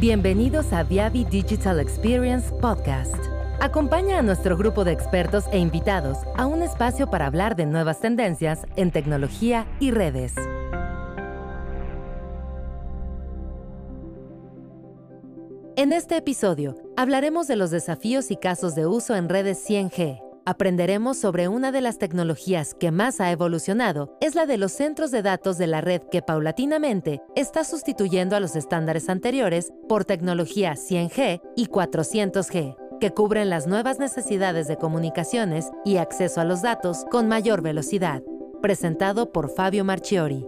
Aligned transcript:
Bienvenidos 0.00 0.72
a 0.72 0.84
Viavi 0.84 1.24
Digital 1.24 1.80
Experience 1.80 2.52
Podcast. 2.60 3.16
Acompaña 3.58 4.20
a 4.20 4.22
nuestro 4.22 4.56
grupo 4.56 4.84
de 4.84 4.92
expertos 4.92 5.46
e 5.50 5.58
invitados 5.58 6.18
a 6.36 6.46
un 6.46 6.62
espacio 6.62 7.10
para 7.10 7.26
hablar 7.26 7.56
de 7.56 7.66
nuevas 7.66 8.00
tendencias 8.00 8.64
en 8.76 8.92
tecnología 8.92 9.66
y 9.80 9.90
redes. 9.90 10.34
En 15.74 15.92
este 15.92 16.18
episodio 16.18 16.76
hablaremos 16.96 17.48
de 17.48 17.56
los 17.56 17.72
desafíos 17.72 18.30
y 18.30 18.36
casos 18.36 18.76
de 18.76 18.86
uso 18.86 19.16
en 19.16 19.28
redes 19.28 19.68
100G. 19.68 20.27
Aprenderemos 20.48 21.18
sobre 21.18 21.46
una 21.46 21.72
de 21.72 21.82
las 21.82 21.98
tecnologías 21.98 22.72
que 22.72 22.90
más 22.90 23.20
ha 23.20 23.30
evolucionado, 23.30 24.16
es 24.22 24.34
la 24.34 24.46
de 24.46 24.56
los 24.56 24.72
centros 24.72 25.10
de 25.10 25.20
datos 25.20 25.58
de 25.58 25.66
la 25.66 25.82
red 25.82 26.00
que 26.10 26.22
paulatinamente 26.22 27.20
está 27.36 27.64
sustituyendo 27.64 28.34
a 28.34 28.40
los 28.40 28.56
estándares 28.56 29.10
anteriores 29.10 29.74
por 29.90 30.06
tecnología 30.06 30.72
100G 30.72 31.42
y 31.54 31.66
400G, 31.66 32.98
que 32.98 33.10
cubren 33.10 33.50
las 33.50 33.66
nuevas 33.66 33.98
necesidades 33.98 34.68
de 34.68 34.78
comunicaciones 34.78 35.70
y 35.84 35.98
acceso 35.98 36.40
a 36.40 36.44
los 36.44 36.62
datos 36.62 37.04
con 37.10 37.28
mayor 37.28 37.60
velocidad. 37.60 38.22
Presentado 38.62 39.32
por 39.32 39.50
Fabio 39.50 39.84
Marchiori. 39.84 40.46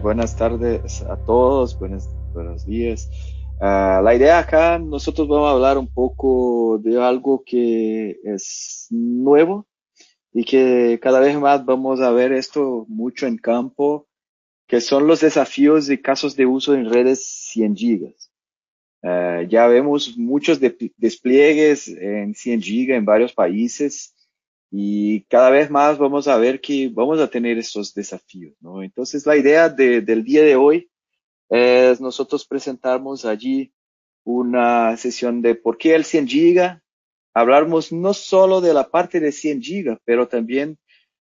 Buenas 0.00 0.36
tardes 0.36 1.02
a 1.02 1.16
todos, 1.18 1.78
buenos, 1.78 2.08
buenos 2.32 2.64
días. 2.64 3.10
Uh, 3.58 4.02
la 4.02 4.14
idea 4.14 4.38
acá, 4.38 4.78
nosotros 4.78 5.26
vamos 5.28 5.48
a 5.48 5.52
hablar 5.52 5.78
un 5.78 5.88
poco 5.88 6.78
de 6.78 7.02
algo 7.02 7.42
que 7.42 8.20
es 8.22 8.86
nuevo 8.90 9.66
y 10.30 10.44
que 10.44 10.98
cada 11.00 11.20
vez 11.20 11.38
más 11.40 11.64
vamos 11.64 12.02
a 12.02 12.10
ver 12.10 12.32
esto 12.32 12.84
mucho 12.88 13.26
en 13.26 13.38
campo, 13.38 14.06
que 14.66 14.82
son 14.82 15.06
los 15.06 15.20
desafíos 15.22 15.86
de 15.86 16.02
casos 16.02 16.36
de 16.36 16.44
uso 16.44 16.74
en 16.74 16.90
redes 16.90 17.24
100 17.52 17.76
gigas. 17.76 18.30
Uh, 19.02 19.48
ya 19.48 19.66
vemos 19.68 20.18
muchos 20.18 20.60
de 20.60 20.92
despliegues 20.98 21.88
en 21.88 22.34
100 22.34 22.60
gigas 22.60 22.98
en 22.98 23.06
varios 23.06 23.32
países 23.32 24.14
y 24.70 25.22
cada 25.30 25.48
vez 25.48 25.70
más 25.70 25.96
vamos 25.96 26.28
a 26.28 26.36
ver 26.36 26.60
que 26.60 26.90
vamos 26.92 27.20
a 27.20 27.30
tener 27.30 27.56
estos 27.56 27.94
desafíos. 27.94 28.54
¿no? 28.60 28.82
Entonces 28.82 29.24
la 29.24 29.36
idea 29.38 29.70
de, 29.70 30.02
del 30.02 30.24
día 30.24 30.42
de 30.42 30.56
hoy 30.56 30.90
es 31.48 32.00
nosotros 32.00 32.46
presentamos 32.46 33.24
allí 33.24 33.72
una 34.24 34.96
sesión 34.96 35.40
de 35.40 35.54
por 35.54 35.78
qué 35.78 35.94
el 35.94 36.04
100 36.04 36.26
giga. 36.26 36.82
Hablamos 37.34 37.92
no 37.92 38.14
solo 38.14 38.60
de 38.60 38.74
la 38.74 38.88
parte 38.88 39.20
de 39.20 39.30
100 39.30 39.62
giga, 39.62 40.00
pero 40.04 40.26
también 40.26 40.78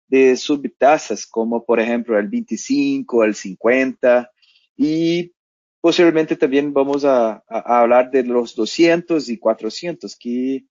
de 0.07 0.35
subtasas 0.37 1.25
como 1.25 1.65
por 1.65 1.79
ejemplo 1.79 2.17
el 2.17 2.27
25, 2.27 3.23
el 3.23 3.35
50 3.35 4.31
y 4.77 5.33
posiblemente 5.81 6.35
también 6.35 6.73
vamos 6.73 7.05
a, 7.05 7.43
a 7.47 7.81
hablar 7.81 8.11
de 8.11 8.23
los 8.23 8.55
200 8.55 9.29
y 9.29 9.37
400 9.37 10.15
que 10.15 10.65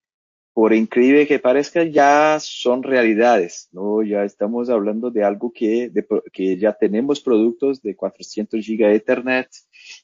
por 0.54 0.72
increíble 0.72 1.26
que 1.26 1.40
parezca, 1.40 1.82
ya 1.82 2.38
son 2.40 2.84
realidades, 2.84 3.68
¿no? 3.72 4.04
Ya 4.04 4.22
estamos 4.22 4.70
hablando 4.70 5.10
de 5.10 5.24
algo 5.24 5.52
que, 5.52 5.90
de, 5.90 6.06
que 6.32 6.56
ya 6.56 6.72
tenemos 6.72 7.20
productos 7.20 7.82
de 7.82 7.96
400 7.96 8.64
giga 8.64 8.92
Ethernet 8.92 9.48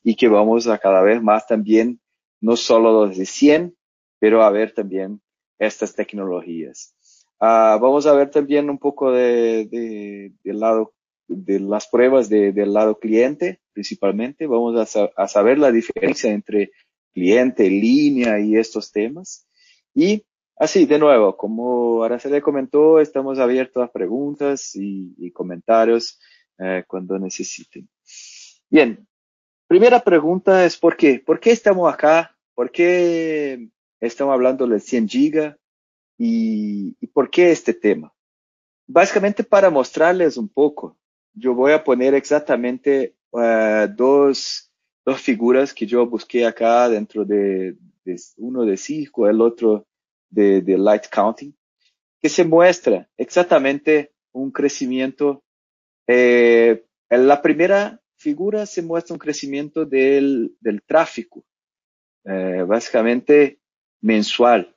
y 0.03 0.17
que 0.17 0.27
vamos 0.27 0.67
a 0.67 0.79
cada 0.79 1.03
vez 1.03 1.23
más 1.23 1.47
también, 1.47 2.01
no 2.41 2.57
solo 2.57 3.07
los 3.07 3.17
de 3.17 3.27
100, 3.27 3.77
pero 4.19 4.43
a 4.43 4.51
ver 4.51 4.75
también 4.75 5.23
estas 5.61 5.95
tecnologías. 5.95 6.97
Uh, 7.41 7.79
vamos 7.79 8.07
a 8.07 8.13
ver 8.13 8.31
también 8.31 8.69
un 8.69 8.79
poco 8.79 9.13
de, 9.13 9.67
de, 9.67 10.33
del 10.43 10.59
lado 10.59 10.93
de 11.29 11.61
las 11.61 11.87
pruebas 11.87 12.29
de, 12.29 12.51
del 12.51 12.73
lado 12.73 12.99
cliente, 12.99 13.61
principalmente. 13.73 14.49
Vamos 14.49 14.97
a, 14.97 15.11
a 15.17 15.29
saber 15.29 15.59
la 15.59 15.71
diferencia 15.71 16.33
entre 16.33 16.73
cliente, 17.15 17.71
línea 17.71 18.41
y 18.41 18.57
estos 18.57 18.91
temas. 18.91 19.47
Y 19.95 20.25
Así, 20.61 20.85
de 20.85 20.99
nuevo, 20.99 21.39
como 21.39 22.05
Araceli 22.05 22.43
comentó, 22.43 23.01
estamos 23.01 23.39
abiertos 23.39 23.83
a 23.83 23.91
preguntas 23.91 24.73
y, 24.75 25.31
comentarios 25.33 26.21
eh, 26.59 26.85
cuando 26.87 27.19
necesiten. 27.19 27.89
Bien, 28.69 29.09
primera 29.67 30.01
pregunta 30.01 30.67
es 30.67 30.77
¿por 30.77 30.99
qué? 30.99 31.19
¿Por 31.19 31.41
qué 31.41 31.53
estamos 31.53 31.91
acá? 31.91 32.37
¿Por 32.55 32.71
qué 32.71 33.71
estamos 34.01 34.35
hablando 34.35 34.67
del 34.67 34.83
100 34.83 35.09
giga? 35.09 35.57
¿Y, 36.19 36.95
y 37.01 37.07
por 37.07 37.31
qué 37.31 37.53
este 37.53 37.73
tema? 37.73 38.13
Básicamente 38.87 39.43
para 39.43 39.71
mostrarles 39.71 40.37
un 40.37 40.51
poco, 40.51 40.99
yo 41.33 41.55
voy 41.55 41.73
a 41.73 41.83
poner 41.83 42.13
exactamente 42.13 43.17
uh, 43.31 43.89
dos, 43.97 44.71
dos 45.07 45.23
figuras 45.23 45.73
que 45.73 45.87
yo 45.87 46.07
busqué 46.07 46.45
acá 46.45 46.87
dentro 46.91 47.25
de, 47.25 47.79
de 48.05 48.21
uno 48.37 48.67
de 48.67 48.77
Cisco, 48.77 49.27
el 49.27 49.41
otro 49.41 49.87
de, 50.31 50.79
Light 50.79 51.09
Counting, 51.11 51.55
que 52.21 52.29
se 52.29 52.45
muestra 52.45 53.09
exactamente 53.17 54.13
un 54.33 54.51
crecimiento. 54.51 55.43
Eh, 56.07 56.85
en 57.09 57.27
la 57.27 57.43
primera 57.43 58.01
figura 58.17 58.67
se 58.67 58.83
muestra 58.83 59.15
un 59.15 59.19
crecimiento 59.19 59.85
del, 59.85 60.55
del 60.61 60.83
tráfico, 60.83 61.45
eh, 62.25 62.65
básicamente 62.67 63.61
mensual. 64.01 64.77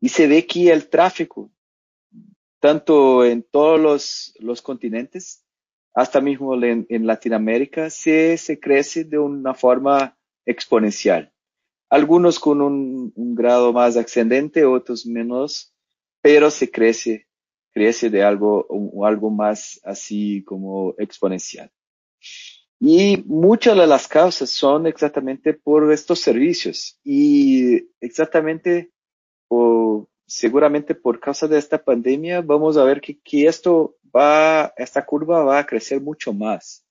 Y 0.00 0.08
se 0.08 0.26
ve 0.26 0.46
que 0.46 0.72
el 0.72 0.88
tráfico, 0.88 1.50
tanto 2.60 3.24
en 3.24 3.42
todos 3.42 3.80
los, 3.80 4.34
los 4.40 4.62
continentes, 4.62 5.44
hasta 5.94 6.20
mismo 6.20 6.54
en, 6.62 6.86
en 6.88 7.06
Latinoamérica, 7.06 7.90
se, 7.90 8.36
se 8.36 8.60
crece 8.60 9.04
de 9.04 9.18
una 9.18 9.54
forma 9.54 10.18
exponencial 10.44 11.32
algunos 11.88 12.38
con 12.38 12.60
un, 12.60 13.12
un, 13.14 13.34
grado 13.34 13.72
más 13.72 13.96
ascendente, 13.96 14.64
otros 14.64 15.06
menos, 15.06 15.74
pero 16.20 16.50
se 16.50 16.70
crece, 16.70 17.26
crece 17.72 18.10
de 18.10 18.22
algo, 18.22 18.66
un, 18.68 19.06
algo 19.06 19.30
más 19.30 19.80
así 19.84 20.42
como 20.44 20.94
exponencial. 20.98 21.70
Y 22.78 23.22
muchas 23.26 23.76
de 23.76 23.86
las 23.86 24.06
causas 24.06 24.50
son 24.50 24.86
exactamente 24.86 25.54
por 25.54 25.90
estos 25.92 26.20
servicios 26.20 26.98
y 27.02 27.88
exactamente 28.00 28.92
o 29.48 30.08
seguramente 30.26 30.94
por 30.94 31.20
causa 31.20 31.46
de 31.46 31.58
esta 31.58 31.82
pandemia 31.82 32.42
vamos 32.42 32.76
a 32.76 32.84
ver 32.84 33.00
que, 33.00 33.18
que 33.20 33.46
esto 33.46 33.96
va, 34.14 34.74
esta 34.76 35.06
curva 35.06 35.44
va 35.44 35.60
a 35.60 35.66
crecer 35.66 36.00
mucho 36.00 36.32
más, 36.32 36.84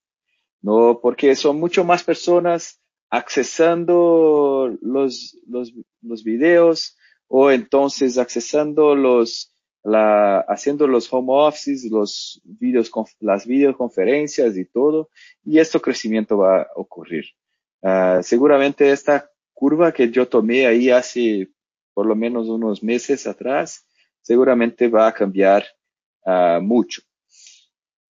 ¿no? 0.62 1.00
Porque 1.02 1.36
son 1.36 1.60
mucho 1.60 1.84
más 1.84 2.04
personas 2.04 2.82
accesando 3.16 4.78
los, 4.82 5.38
los, 5.48 5.74
los 6.02 6.24
videos 6.24 6.98
o 7.28 7.50
entonces 7.50 8.18
accesando 8.18 8.94
los, 8.94 9.54
la, 9.84 10.40
haciendo 10.42 10.86
los 10.86 11.12
home 11.12 11.32
offices, 11.32 11.90
los 11.90 12.42
videos, 12.44 12.92
las 13.22 13.48
videoconferencias 13.48 14.58
y 14.58 14.66
todo, 14.66 15.10
y 15.46 15.60
este 15.60 15.80
crecimiento 15.80 16.38
va 16.38 16.64
a 16.64 16.68
ocurrir. 16.76 17.26
Uh, 17.82 18.22
seguramente 18.22 18.92
esta 18.92 19.30
curva 19.54 19.94
que 19.94 20.12
yo 20.12 20.28
tomé 20.28 20.68
ahí 20.68 20.90
hace 20.90 21.50
por 21.94 22.06
lo 22.06 22.16
menos 22.16 22.50
unos 22.50 22.84
meses 22.84 23.26
atrás, 23.28 23.88
seguramente 24.22 24.90
va 24.90 25.08
a 25.08 25.14
cambiar 25.14 25.64
uh, 26.26 26.60
mucho. 26.62 27.02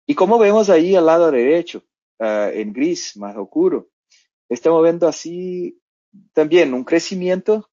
Y 0.07 0.15
como 0.15 0.39
vemos 0.39 0.71
ahí 0.71 0.97
al 0.97 1.07
lado 1.07 1.31
derecho, 1.31 1.83
uh, 2.21 2.49
en 2.55 2.73
gris, 2.73 3.17
más 3.17 3.37
oscuro, 3.37 3.91
estamos 4.55 4.83
viendo 4.83 5.07
así 5.09 5.81
también 6.33 6.75
un 6.75 6.85
crecimiento 6.85 7.71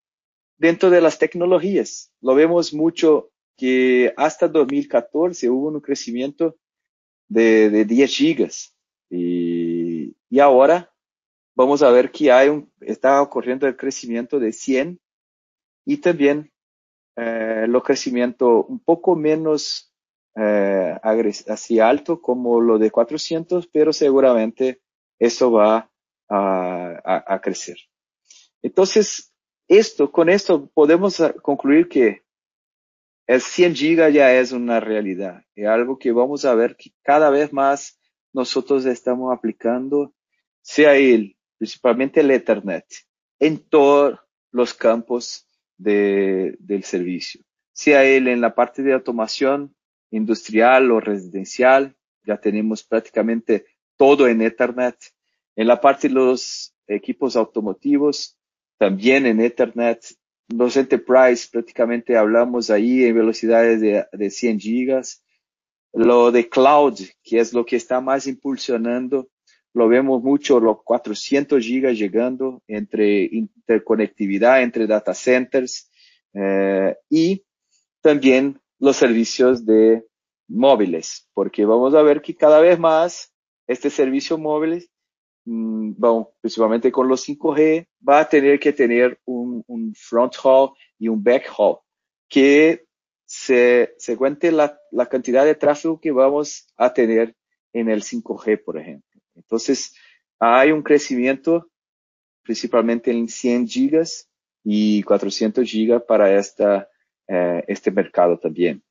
dentro 0.57 0.89
de 0.89 1.01
las 1.01 1.19
tecnologías. 1.19 2.11
Lo 2.21 2.35
vemos 2.35 2.73
mucho 2.73 3.31
que 3.57 4.13
hasta 4.17 4.47
2014 4.47 5.49
hubo 5.49 5.67
un 5.67 5.81
crecimiento 5.81 6.57
de, 7.27 7.69
de 7.69 7.85
10 7.85 8.15
gigas 8.15 8.75
y, 9.09 10.15
ahora 10.39 10.93
vamos 11.55 11.81
a 11.81 11.91
ver 11.91 12.11
que 12.11 12.31
hay 12.31 12.49
un, 12.49 12.71
está 12.79 13.21
ocurriendo 13.21 13.67
el 13.67 13.75
crecimiento 13.75 14.39
de 14.39 14.53
100 14.53 14.99
y 15.85 15.97
también 15.97 16.51
eh, 17.17 17.63
el 17.65 17.81
crecimiento 17.81 18.63
un 18.65 18.79
poco 18.79 19.15
menos 19.15 19.91
eh, 20.35 20.97
alto 21.81 22.21
como 22.21 22.61
lo 22.61 22.77
de 22.77 22.91
400, 22.91 23.67
pero 23.67 23.91
seguramente 23.91 24.81
eso 25.17 25.51
va 25.51 25.88
a, 26.29 27.39
crecer. 27.41 27.77
Entonces, 28.61 29.33
esto, 29.67 30.11
con 30.11 30.29
esto 30.29 30.69
podemos 30.73 31.21
concluir 31.41 31.87
que 31.87 32.23
el 33.27 33.41
100 33.41 33.75
giga 33.75 34.09
ya 34.09 34.33
es 34.33 34.51
una 34.51 34.79
realidad. 34.79 35.43
Es 35.55 35.67
algo 35.67 35.97
que 35.99 36.11
vamos 36.11 36.45
a 36.45 36.55
ver 36.55 36.75
que 36.75 36.91
cada 37.03 37.29
vez 37.29 37.53
más 37.53 37.99
nosotros 38.33 38.85
estamos 38.85 39.35
aplicando, 39.35 40.13
sea 40.61 40.95
él, 40.95 41.37
principalmente 41.57 42.21
el 42.21 42.31
Ethernet, 42.31 42.85
en 43.39 43.59
todos 43.59 44.19
los 44.51 44.73
campos 44.73 45.47
de, 45.77 46.55
del 46.59 46.83
servicio. 46.83 47.41
Sea 47.71 48.03
él 48.03 48.27
en 48.27 48.41
la 48.41 48.55
parte 48.55 48.81
de 48.81 48.93
automación 48.93 49.75
industrial 50.11 50.91
o 50.91 50.99
residencial, 50.99 51.95
ya 52.23 52.37
tenemos 52.37 52.83
prácticamente 52.83 53.65
todo 53.95 54.27
en 54.27 54.41
Ethernet 54.41 54.97
En 55.59 55.67
la 55.67 55.81
parte 55.81 56.07
de 56.07 56.13
los 56.13 56.73
equipos 56.87 57.35
automotivos, 57.35 58.37
también 58.77 59.25
en 59.25 59.41
Ethernet, 59.41 59.99
los 60.47 60.77
enterprise 60.77 61.49
prácticamente 61.51 62.15
hablamos 62.15 62.69
ahí 62.69 63.03
en 63.03 63.13
velocidades 63.13 63.81
de, 63.81 64.05
de 64.09 64.29
100 64.29 64.57
gigas. 64.61 65.21
Lo 65.91 66.31
de 66.31 66.47
cloud, 66.47 66.97
que 67.21 67.41
es 67.41 67.51
lo 67.51 67.65
que 67.65 67.75
está 67.75 67.99
más 67.99 68.25
impulsionando, 68.25 69.27
lo 69.73 69.89
vemos 69.89 70.23
mucho, 70.23 70.61
los 70.61 70.81
400 70.81 71.61
gigas 71.61 71.97
llegando 71.97 72.63
entre 72.65 73.23
interconectividad 73.23 74.61
entre 74.61 74.87
data 74.87 75.13
centers 75.13 75.91
eh, 76.35 76.95
y 77.09 77.43
también 77.99 78.61
los 78.79 78.95
servicios 78.95 79.65
de 79.65 80.05
móviles, 80.47 81.27
porque 81.33 81.65
vamos 81.65 81.95
a 81.95 82.01
ver 82.01 82.21
que 82.21 82.33
cada 82.33 82.61
vez 82.61 82.79
más 82.79 83.33
este 83.67 83.89
servicio 83.89 84.37
móvil, 84.37 84.88
mmm, 85.49 86.23
principalmente 86.41 86.91
con 86.91 87.07
los 87.07 87.27
5G, 87.27 87.87
va 88.07 88.19
a 88.19 88.29
tener 88.29 88.59
que 88.59 88.73
tener 88.73 89.19
un, 89.25 89.63
un 89.67 89.93
front 89.95 90.33
haul 90.43 90.71
y 90.97 91.07
un 91.07 91.23
back 91.23 91.49
haul, 91.57 91.77
que 92.27 92.85
se, 93.25 93.93
se 93.97 94.17
cuente 94.17 94.51
la, 94.51 94.79
la 94.91 95.07
cantidad 95.07 95.45
de 95.45 95.55
tráfico 95.55 95.99
que 95.99 96.11
vamos 96.11 96.67
a 96.77 96.93
tener 96.93 97.35
en 97.73 97.89
el 97.89 98.03
5G, 98.03 98.63
por 98.63 98.77
ejemplo. 98.77 99.21
Entonces, 99.35 99.95
hay 100.39 100.71
un 100.71 100.83
crecimiento 100.83 101.69
principalmente 102.43 103.11
en 103.11 103.27
100 103.27 103.67
gigas 103.67 104.29
y 104.63 105.03
400 105.03 105.69
gigas 105.69 106.03
para 106.07 106.37
esta, 106.37 106.89
eh, 107.27 107.63
este 107.67 107.91
mercado 107.91 108.39
también. 108.39 108.83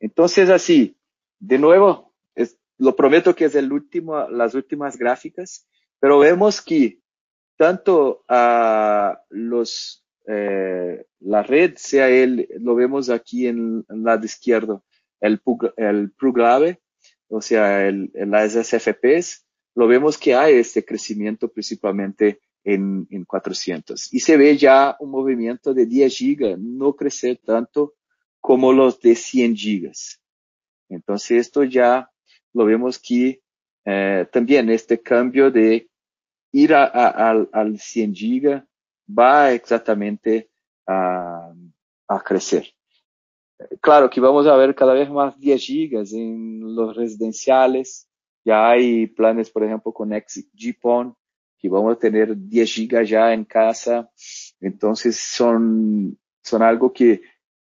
Entonces, 0.00 0.50
así, 0.50 0.96
de 1.38 1.58
nuevo, 1.58 2.12
es, 2.34 2.58
lo 2.78 2.94
prometo 2.94 3.34
que 3.34 3.46
es 3.46 3.54
el 3.54 3.72
último, 3.72 4.28
las 4.28 4.54
últimas 4.54 4.98
gráficas, 4.98 5.66
pero 6.00 6.18
vemos 6.18 6.60
que 6.60 7.00
tanto 7.56 8.24
a 8.28 9.20
los, 9.30 10.04
eh, 10.26 11.04
la 11.20 11.42
red, 11.42 11.74
sea 11.76 12.08
él, 12.08 12.48
lo 12.60 12.74
vemos 12.74 13.08
aquí 13.10 13.46
en, 13.46 13.84
el 13.88 14.02
lado 14.02 14.24
izquierdo, 14.24 14.84
el, 15.20 15.40
el 15.76 16.12
PRUGLAVE, 16.12 16.80
o 17.28 17.40
sea, 17.40 17.86
el, 17.86 18.10
las 18.14 18.52
SFPs, 18.52 19.46
lo 19.74 19.86
vemos 19.86 20.18
que 20.18 20.34
hay 20.34 20.54
este 20.54 20.84
crecimiento 20.84 21.48
principalmente 21.48 22.40
en, 22.64 23.06
en 23.10 23.24
400. 23.24 24.12
Y 24.12 24.20
se 24.20 24.36
ve 24.36 24.56
ya 24.56 24.96
un 25.00 25.10
movimiento 25.10 25.74
de 25.74 25.86
10 25.86 26.16
gigas, 26.16 26.58
no 26.58 26.94
crecer 26.94 27.38
tanto 27.44 27.94
como 28.40 28.72
los 28.72 29.00
de 29.00 29.14
100 29.14 29.56
gigas. 29.56 30.20
Entonces 30.88 31.46
esto 31.46 31.64
ya 31.64 32.10
lo 32.52 32.64
vemos 32.64 32.98
que 32.98 33.40
eh, 33.86 34.26
también 34.32 34.68
este 34.68 35.00
cambio 35.00 35.48
de 35.48 35.88
ir 36.50 36.74
a, 36.74 36.84
a, 36.86 37.30
al, 37.30 37.48
al 37.52 37.78
100 37.78 38.14
gigas 38.14 38.64
va 39.08 39.52
exactamente 39.52 40.50
a, 40.88 41.52
a 42.08 42.20
crecer. 42.20 42.66
Claro 43.80 44.10
que 44.10 44.20
vamos 44.20 44.46
a 44.48 44.56
ver 44.56 44.74
cada 44.74 44.92
vez 44.92 45.08
más 45.08 45.38
10 45.38 45.62
gigas 45.62 46.12
en 46.12 46.74
los 46.74 46.96
residenciales. 46.96 48.08
Ya 48.44 48.68
hay 48.68 49.06
planes, 49.06 49.50
por 49.50 49.62
ejemplo, 49.62 49.92
con 49.92 50.10
XGPON, 50.10 51.16
que 51.56 51.68
vamos 51.68 51.96
a 51.96 51.98
tener 51.98 52.36
10 52.36 52.72
gigas 52.72 53.08
ya 53.08 53.32
en 53.32 53.44
casa. 53.44 54.10
Entonces 54.60 55.16
son, 55.16 56.18
son 56.42 56.62
algo 56.62 56.92
que, 56.92 57.22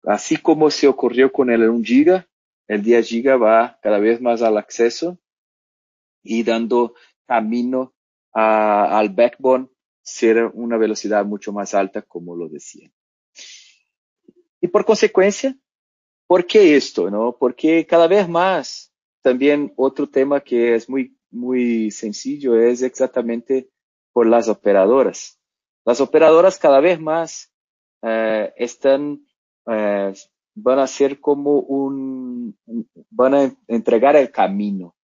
así 0.03 0.37
como 0.37 0.69
se 0.69 0.87
ocurrió 0.87 1.29
con 1.31 1.49
el 1.49 1.69
1 1.69 1.83
giga, 1.83 2.27
el 2.67 2.81
10 2.81 3.05
giga 3.05 3.35
va 3.35 3.77
cada 3.81 3.99
vez 3.99 4.21
más 4.21 4.41
al 4.41 4.57
acceso 4.57 5.19
y 6.25 6.43
dando 6.43 6.95
camino 7.25 7.93
al 8.33 9.09
backbone 9.09 9.69
ser 10.01 10.51
una 10.53 10.77
velocidad 10.77 11.25
mucho 11.25 11.53
más 11.53 11.73
alta, 11.73 12.01
como 12.01 12.35
lo 12.35 12.49
decía. 12.49 12.91
Y 14.59 14.67
por 14.67 14.83
consecuencia, 14.83 15.57
¿por 16.27 16.45
qué 16.45 16.75
esto? 16.75 17.09
No? 17.09 17.37
Porque 17.39 17.85
cada 17.85 18.07
vez 18.07 18.27
más, 18.27 18.91
también 19.21 19.73
otro 19.77 20.09
tema 20.09 20.41
que 20.41 20.75
es 20.75 20.89
muy, 20.89 21.17
muy 21.31 21.91
sencillo 21.91 22.59
es 22.59 22.81
exactamente 22.81 23.69
por 24.11 24.27
las 24.27 24.49
operadoras. 24.49 25.39
Las 25.85 26.01
operadoras 26.01 26.57
cada 26.57 26.79
vez 26.79 26.99
más 26.99 27.51
eh, 28.01 28.53
están 28.57 29.25
eh, 29.67 30.13
van 30.55 30.79
a 30.79 30.87
ser 30.87 31.19
como 31.19 31.59
un, 31.59 32.57
van 33.09 33.33
a 33.33 33.55
entregar 33.67 34.15
el 34.15 34.31
camino. 34.31 34.95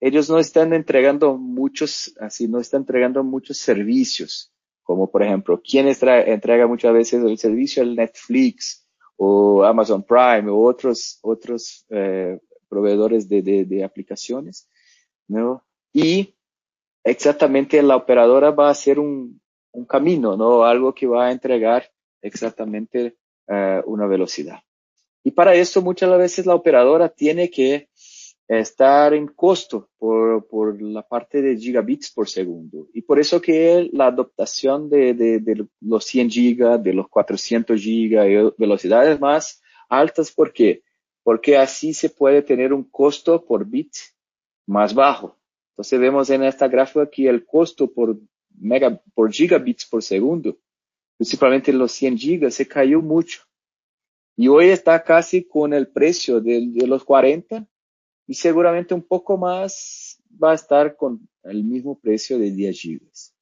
Ellos 0.00 0.30
no 0.30 0.38
están 0.38 0.72
entregando 0.72 1.36
muchos, 1.36 2.14
así, 2.20 2.46
no 2.46 2.60
están 2.60 2.82
entregando 2.82 3.24
muchos 3.24 3.58
servicios, 3.58 4.52
como 4.82 5.10
por 5.10 5.22
ejemplo, 5.22 5.60
¿quién 5.62 5.86
entrega 5.88 6.66
muchas 6.66 6.92
veces 6.92 7.22
el 7.22 7.36
servicio? 7.36 7.82
El 7.82 7.96
Netflix 7.96 8.86
o 9.16 9.64
Amazon 9.64 10.02
Prime 10.02 10.48
o 10.50 10.60
otros, 10.60 11.18
otros 11.22 11.84
eh, 11.90 12.38
proveedores 12.68 13.28
de, 13.28 13.42
de, 13.42 13.64
de 13.64 13.84
aplicaciones, 13.84 14.68
¿no? 15.26 15.64
Y 15.92 16.34
exactamente 17.04 17.82
la 17.82 17.96
operadora 17.96 18.50
va 18.50 18.68
a 18.68 18.72
hacer 18.72 18.98
un, 18.98 19.40
un 19.72 19.84
camino, 19.84 20.36
¿no? 20.36 20.64
Algo 20.64 20.94
que 20.94 21.06
va 21.06 21.26
a 21.26 21.32
entregar 21.32 21.90
exactamente 22.22 23.16
uh, 23.48 23.82
una 23.86 24.06
velocidad. 24.06 24.60
Y 25.24 25.32
para 25.32 25.54
eso 25.54 25.82
muchas 25.82 26.16
veces 26.16 26.46
la 26.46 26.54
operadora 26.54 27.08
tiene 27.08 27.50
que 27.50 27.87
estar 28.48 29.12
en 29.12 29.26
costo 29.28 29.90
por, 29.98 30.46
por 30.48 30.80
la 30.80 31.02
parte 31.02 31.42
de 31.42 31.56
gigabits 31.56 32.10
por 32.10 32.28
segundo. 32.28 32.88
Y 32.94 33.02
por 33.02 33.20
eso 33.20 33.40
que 33.40 33.90
la 33.92 34.06
adoptación 34.06 34.88
de, 34.88 35.12
de, 35.12 35.66
los 35.80 36.04
100 36.06 36.30
gigas, 36.30 36.82
de 36.82 36.94
los 36.94 37.08
400 37.08 37.78
gigas 37.78 38.26
velocidades 38.56 39.20
más 39.20 39.60
altas, 39.88 40.32
¿por 40.32 40.52
qué? 40.52 40.82
Porque 41.22 41.58
así 41.58 41.92
se 41.92 42.08
puede 42.08 42.40
tener 42.42 42.72
un 42.72 42.84
costo 42.84 43.44
por 43.44 43.66
bit 43.66 43.92
más 44.66 44.94
bajo. 44.94 45.38
Entonces 45.72 46.00
vemos 46.00 46.30
en 46.30 46.42
esta 46.42 46.68
gráfica 46.68 47.08
que 47.08 47.28
el 47.28 47.44
costo 47.44 47.92
por 47.92 48.18
mega, 48.58 49.00
por 49.14 49.30
gigabits 49.30 49.86
por 49.86 50.02
segundo, 50.02 50.56
principalmente 51.16 51.72
los 51.72 51.92
100 51.92 52.18
gigas, 52.18 52.54
se 52.54 52.66
cayó 52.66 53.02
mucho. 53.02 53.42
Y 54.36 54.48
hoy 54.48 54.68
está 54.68 55.02
casi 55.02 55.44
con 55.44 55.74
el 55.74 55.88
precio 55.88 56.40
de, 56.40 56.70
los 56.86 57.04
40 57.04 57.66
y 58.28 58.34
seguramente 58.34 58.94
un 58.94 59.02
poco 59.02 59.38
más 59.38 60.22
va 60.42 60.52
a 60.52 60.54
estar 60.54 60.96
con 60.96 61.28
el 61.44 61.64
mismo 61.64 61.98
precio 61.98 62.38
de 62.38 62.50
10 62.50 62.80
gigas. 62.80 63.34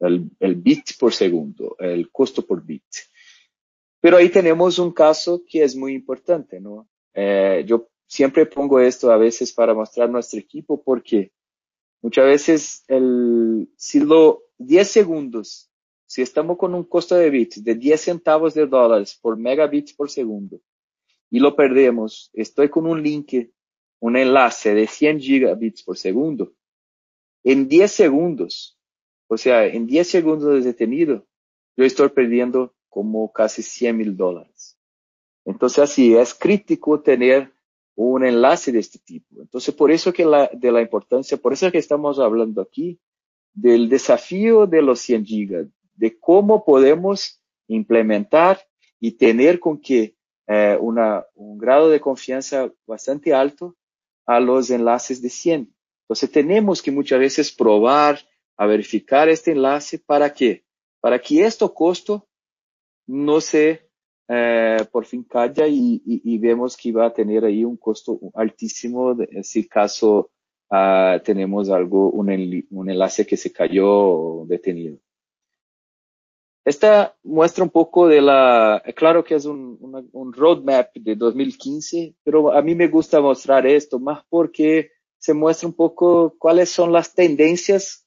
El, 0.00 0.56
bit 0.56 0.98
por 0.98 1.14
segundo, 1.14 1.76
el 1.78 2.10
costo 2.10 2.44
por 2.44 2.62
bit. 2.62 2.84
Pero 4.00 4.16
ahí 4.16 4.28
tenemos 4.28 4.78
un 4.78 4.92
caso 4.92 5.42
que 5.48 5.62
es 5.62 5.74
muy 5.76 5.94
importante, 5.94 6.60
¿no? 6.60 6.88
Eh, 7.14 7.64
yo 7.66 7.88
siempre 8.06 8.44
pongo 8.44 8.80
esto 8.80 9.10
a 9.10 9.16
veces 9.16 9.52
para 9.52 9.72
mostrar 9.72 10.10
nuestro 10.10 10.40
equipo 10.40 10.82
porque 10.82 11.32
muchas 12.02 12.26
veces 12.26 12.84
el, 12.88 13.70
si 13.76 14.00
lo 14.00 14.42
10 14.58 14.86
segundos 14.86 15.70
si 16.06 16.22
estamos 16.22 16.58
con 16.58 16.74
un 16.74 16.84
costo 16.84 17.14
de 17.14 17.30
bits 17.30 17.64
de 17.64 17.74
10 17.76 18.00
centavos 18.00 18.54
de 18.54 18.66
dólares 18.66 19.18
por 19.20 19.36
megabits 19.38 19.94
por 19.94 20.10
segundo 20.10 20.60
y 21.30 21.40
lo 21.40 21.56
perdemos, 21.56 22.30
estoy 22.34 22.68
con 22.68 22.86
un 22.86 23.02
link, 23.02 23.32
un 24.00 24.16
enlace 24.16 24.74
de 24.74 24.86
100 24.86 25.20
gigabits 25.20 25.82
por 25.82 25.96
segundo, 25.96 26.52
en 27.42 27.68
10 27.68 27.90
segundos, 27.90 28.78
o 29.28 29.36
sea, 29.36 29.66
en 29.66 29.86
10 29.86 30.08
segundos 30.08 30.54
de 30.54 30.60
detenido, 30.60 31.26
yo 31.76 31.84
estoy 31.84 32.08
perdiendo 32.08 32.74
como 32.88 33.32
casi 33.32 33.62
100 33.62 33.96
mil 33.96 34.16
dólares. 34.16 34.78
Entonces, 35.44 35.78
así 35.80 36.14
es 36.14 36.34
crítico 36.34 37.00
tener 37.00 37.52
un 37.96 38.24
enlace 38.24 38.72
de 38.72 38.78
este 38.78 38.98
tipo. 38.98 39.40
Entonces, 39.40 39.74
por 39.74 39.90
eso 39.90 40.12
que 40.12 40.24
la, 40.24 40.48
de 40.52 40.72
la 40.72 40.80
importancia, 40.80 41.36
por 41.36 41.52
eso 41.52 41.70
que 41.70 41.78
estamos 41.78 42.18
hablando 42.18 42.62
aquí 42.62 42.98
del 43.52 43.88
desafío 43.88 44.66
de 44.66 44.82
los 44.82 45.00
100 45.00 45.24
gigas, 45.24 45.66
de 45.94 46.18
cómo 46.18 46.64
podemos 46.64 47.40
implementar 47.68 48.60
y 48.98 49.12
tener 49.12 49.60
con 49.60 49.80
que 49.80 50.16
eh, 50.46 50.78
un 50.80 51.58
grado 51.58 51.88
de 51.88 52.00
confianza 52.00 52.72
bastante 52.86 53.32
alto 53.32 53.76
a 54.26 54.40
los 54.40 54.70
enlaces 54.70 55.20
de 55.20 55.30
100. 55.30 55.74
Entonces 56.04 56.30
tenemos 56.30 56.82
que 56.82 56.90
muchas 56.90 57.18
veces 57.18 57.52
probar 57.52 58.18
a 58.56 58.66
verificar 58.66 59.28
este 59.28 59.52
enlace 59.52 59.98
para 59.98 60.32
qué? 60.32 60.64
Para 61.00 61.18
que 61.18 61.44
este 61.44 61.66
costo 61.74 62.28
no 63.06 63.40
se 63.40 63.88
eh, 64.28 64.78
por 64.90 65.04
fin 65.04 65.22
caiga 65.24 65.66
y, 65.68 66.00
y, 66.04 66.38
vemos 66.38 66.76
que 66.76 66.92
va 66.92 67.06
a 67.06 67.12
tener 67.12 67.44
ahí 67.44 67.62
un 67.62 67.76
costo 67.76 68.18
altísimo 68.32 69.14
si 69.42 69.68
caso 69.68 70.30
uh, 70.70 71.20
tenemos 71.22 71.68
algo, 71.68 72.10
un, 72.10 72.66
un 72.70 72.90
enlace 72.90 73.26
que 73.26 73.36
se 73.36 73.52
cayó 73.52 74.44
detenido. 74.46 74.98
Esta 76.64 77.14
muestra 77.22 77.62
un 77.62 77.70
poco 77.70 78.08
de 78.08 78.22
la, 78.22 78.82
claro 78.96 79.22
que 79.22 79.34
es 79.34 79.44
un, 79.44 79.76
una, 79.80 80.02
un 80.12 80.32
roadmap 80.32 80.94
de 80.94 81.14
2015, 81.14 82.14
pero 82.24 82.52
a 82.52 82.62
mí 82.62 82.74
me 82.74 82.88
gusta 82.88 83.20
mostrar 83.20 83.66
esto 83.66 83.98
más 83.98 84.24
porque 84.30 84.90
se 85.18 85.34
muestra 85.34 85.68
un 85.68 85.74
poco 85.74 86.34
cuáles 86.38 86.70
son 86.70 86.92
las 86.92 87.14
tendencias 87.14 88.06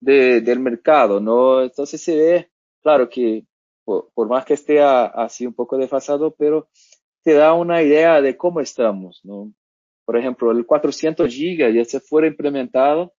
del 0.00 0.60
mercado, 0.60 1.20
¿no? 1.20 1.62
Entonces 1.62 2.00
se 2.00 2.16
ve, 2.16 2.50
claro 2.82 3.08
que 3.08 3.44
por, 3.84 4.28
más 4.28 4.44
que 4.44 4.54
esté 4.54 4.80
así 4.82 5.46
un 5.46 5.54
poco 5.54 5.76
desfasado, 5.76 6.34
pero 6.34 6.68
te 7.22 7.32
da 7.32 7.52
una 7.54 7.82
idea 7.82 8.20
de 8.20 8.36
cómo 8.36 8.60
estamos, 8.60 9.20
¿no? 9.24 9.52
Por 10.04 10.16
ejemplo, 10.16 10.50
el 10.50 10.66
400 10.66 11.32
gigas 11.32 11.74
ya 11.74 11.84
se 11.84 12.00
fue 12.00 12.26
implementado 12.26 13.14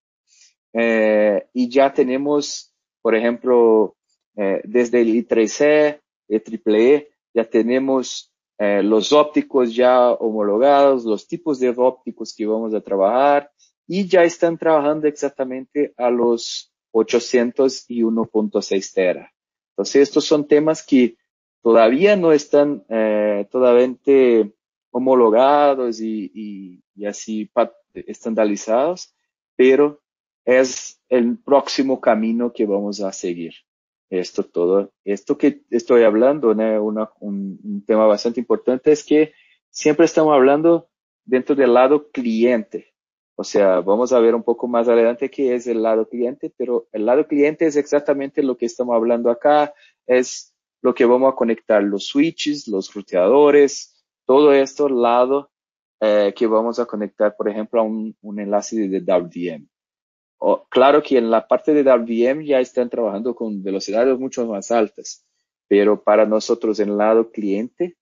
eh, 0.74 1.48
y 1.53 1.69
ya 1.69 1.93
tenemos, 1.93 2.74
por 3.01 3.15
ejemplo, 3.15 3.95
eh, 4.41 4.62
desde 4.63 5.01
el 5.01 5.10
I3C, 5.10 6.00
el 6.29 6.43
AAA, 6.65 7.03
ya 7.34 7.50
tenemos 7.50 8.31
eh, 8.58 8.81
los 8.81 9.12
ópticos 9.12 9.75
ya 9.75 10.12
homologados, 10.12 11.03
los 11.03 11.27
tipos 11.27 11.60
de 11.60 11.74
ópticos 11.75 12.34
que 12.34 12.46
vamos 12.46 12.74
a 12.74 12.79
trabajar 12.79 13.51
y 13.86 14.08
ya 14.08 14.24
están 14.24 14.58
trabajando 14.58 15.10
exactamente 15.10 15.93
a 15.98 16.10
los 16.10 16.72
800 16.91 17.89
y 17.89 18.01
1.6 18.01 18.93
tera. 18.93 19.29
Entonces, 19.72 20.03
estos 20.03 20.24
son 20.24 20.48
temas 20.48 20.86
que 20.86 21.17
todavía 21.62 22.15
no 22.15 22.31
están 22.31 22.86
eh, 22.88 23.46
homologados 24.91 26.00
y, 26.00 26.81
y, 26.96 27.05
así 27.05 27.51
estandarizados, 27.93 29.13
pero 29.58 30.00
es 30.46 31.01
el 31.10 31.38
próximo 31.39 32.00
camino 32.00 32.53
que 32.53 32.65
vamos 32.65 33.01
a 33.01 33.12
seguir. 33.12 33.53
Esto 34.09 34.43
todo, 34.43 34.91
esto 35.03 35.37
que 35.37 35.61
estoy 35.69 36.03
hablando, 36.03 36.49
un, 36.49 37.83
tema 37.85 38.07
bastante 38.07 38.39
importante 38.39 38.91
es 38.91 39.03
que 39.03 39.33
siempre 39.69 40.05
estamos 40.05 40.33
hablando 40.33 40.89
dentro 41.25 41.55
del 41.55 41.73
lado 41.73 42.09
cliente. 42.09 42.93
O 43.35 43.43
sea, 43.43 43.81
vamos 43.81 44.11
a 44.11 44.19
ver 44.19 44.35
un 44.35 44.43
poco 44.43 44.67
más 44.67 44.87
adelante 44.87 45.29
qué 45.29 45.55
es 45.55 45.67
el 45.67 45.83
lado 45.83 46.09
cliente, 46.09 46.51
pero 46.57 46.87
el 46.91 47.05
lado 47.05 47.27
cliente 47.27 47.67
es 47.67 47.75
exactamente 47.75 48.43
lo 48.43 48.57
que 48.57 48.65
estamos 48.65 48.95
hablando 48.95 49.29
acá, 49.29 49.73
es 50.07 50.55
lo 50.81 50.93
que 50.93 51.05
vamos 51.05 51.31
a 51.31 51.35
conectar 51.35 51.83
los 51.83 52.07
switches, 52.07 52.67
los 52.67 52.93
ruteadores, 52.93 54.03
todo 54.25 54.53
esto 54.53 54.89
lado 54.89 55.51
eh, 56.01 56.33
que 56.35 56.47
vamos 56.47 56.79
a 56.79 56.85
conectar, 56.85 57.35
por 57.35 57.49
ejemplo, 57.49 57.81
a 57.81 57.83
un, 57.83 58.15
enlace 58.37 58.87
de 58.87 58.99
WDM. 58.99 59.67
Claro 60.69 61.03
que 61.03 61.17
en 61.17 61.29
la 61.29 61.48
parte 61.48 61.74
de 61.74 61.84
WDM 61.84 62.43
ya 62.43 62.60
están 62.60 62.89
trabajando 62.89 63.36
con 63.36 63.62
velocidades 63.62 64.17
mucho 64.17 64.46
más 64.46 64.72
altas, 64.72 65.25
pero 65.67 66.01
para 66.01 66.25
nosotros 66.25 66.79
en 66.79 66.89
el 66.89 66.98
lado 66.98 67.31
cliente 67.31 67.98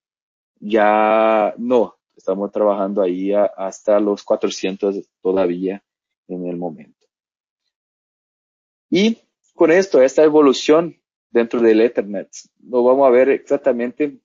ya 0.59 1.53
no, 1.57 1.97
estamos 2.15 2.51
trabajando 2.51 3.01
ahí 3.01 3.33
hasta 3.33 3.99
los 3.99 4.23
400 4.23 5.07
todavía 5.21 5.83
en 6.27 6.47
el 6.47 6.57
momento. 6.57 7.05
Y 8.89 9.17
con 9.53 9.71
esto, 9.71 10.01
esta 10.01 10.23
evolución 10.23 10.99
dentro 11.29 11.59
del 11.59 11.81
Ethernet. 11.81 12.29
Lo 12.63 12.83
vamos 12.83 13.07
a 13.07 13.11
ver 13.11 13.29
exactamente 13.29 14.19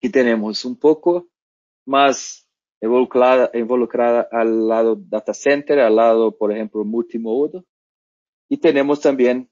que 0.00 0.08
tenemos 0.08 0.64
un 0.64 0.76
poco 0.76 1.28
más 1.84 2.48
involucrada, 2.80 3.50
involucrada 3.54 4.28
al 4.30 4.68
lado 4.68 4.96
data 4.96 5.34
center, 5.34 5.80
al 5.80 5.96
lado, 5.96 6.36
por 6.36 6.52
ejemplo, 6.52 6.84
multimodo. 6.84 7.64
Y 8.48 8.56
tenemos 8.58 9.00
también 9.00 9.48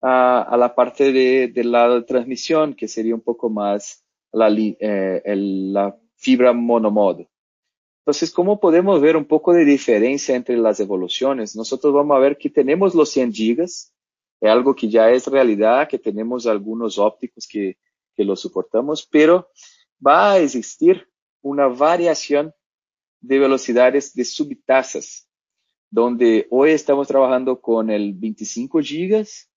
a 0.00 0.56
la 0.56 0.74
parte 0.74 1.12
de, 1.12 1.48
del 1.48 1.72
lado 1.72 1.96
de 1.96 2.06
transmisión, 2.06 2.74
que 2.74 2.86
sería 2.86 3.14
un 3.14 3.20
poco 3.20 3.50
más 3.50 4.04
la, 4.32 4.48
eh, 4.50 5.22
la 5.36 5.96
fibra 6.16 6.52
monomodo. 6.52 7.28
Entonces, 8.00 8.30
¿cómo 8.32 8.58
podemos 8.58 9.00
ver 9.00 9.16
un 9.16 9.26
poco 9.26 9.52
de 9.52 9.64
diferencia 9.64 10.34
entre 10.34 10.56
las 10.56 10.80
evoluciones? 10.80 11.54
Nosotros 11.54 11.92
vamos 11.92 12.16
a 12.16 12.20
ver 12.20 12.38
que 12.38 12.48
tenemos 12.48 12.94
los 12.94 13.10
100 13.10 13.32
gigas, 13.32 13.92
es 14.40 14.50
algo 14.50 14.74
que 14.74 14.88
ya 14.88 15.10
es 15.10 15.26
realidad, 15.26 15.88
que 15.88 15.98
tenemos 15.98 16.46
algunos 16.46 16.98
ópticos 16.98 17.46
que, 17.46 17.76
que 18.14 18.24
lo 18.24 18.34
soportamos, 18.36 19.06
pero 19.06 19.50
va 20.04 20.32
a 20.32 20.38
existir 20.38 21.06
una 21.42 21.66
variación 21.66 22.54
de 23.20 23.38
velocidades 23.38 24.14
de 24.14 24.24
subtasas, 24.24 25.28
donde 25.90 26.46
hoy 26.50 26.70
estamos 26.70 27.08
trabajando 27.08 27.60
con 27.60 27.90
el 27.90 28.12
25 28.14 28.80
gigas 28.80 29.50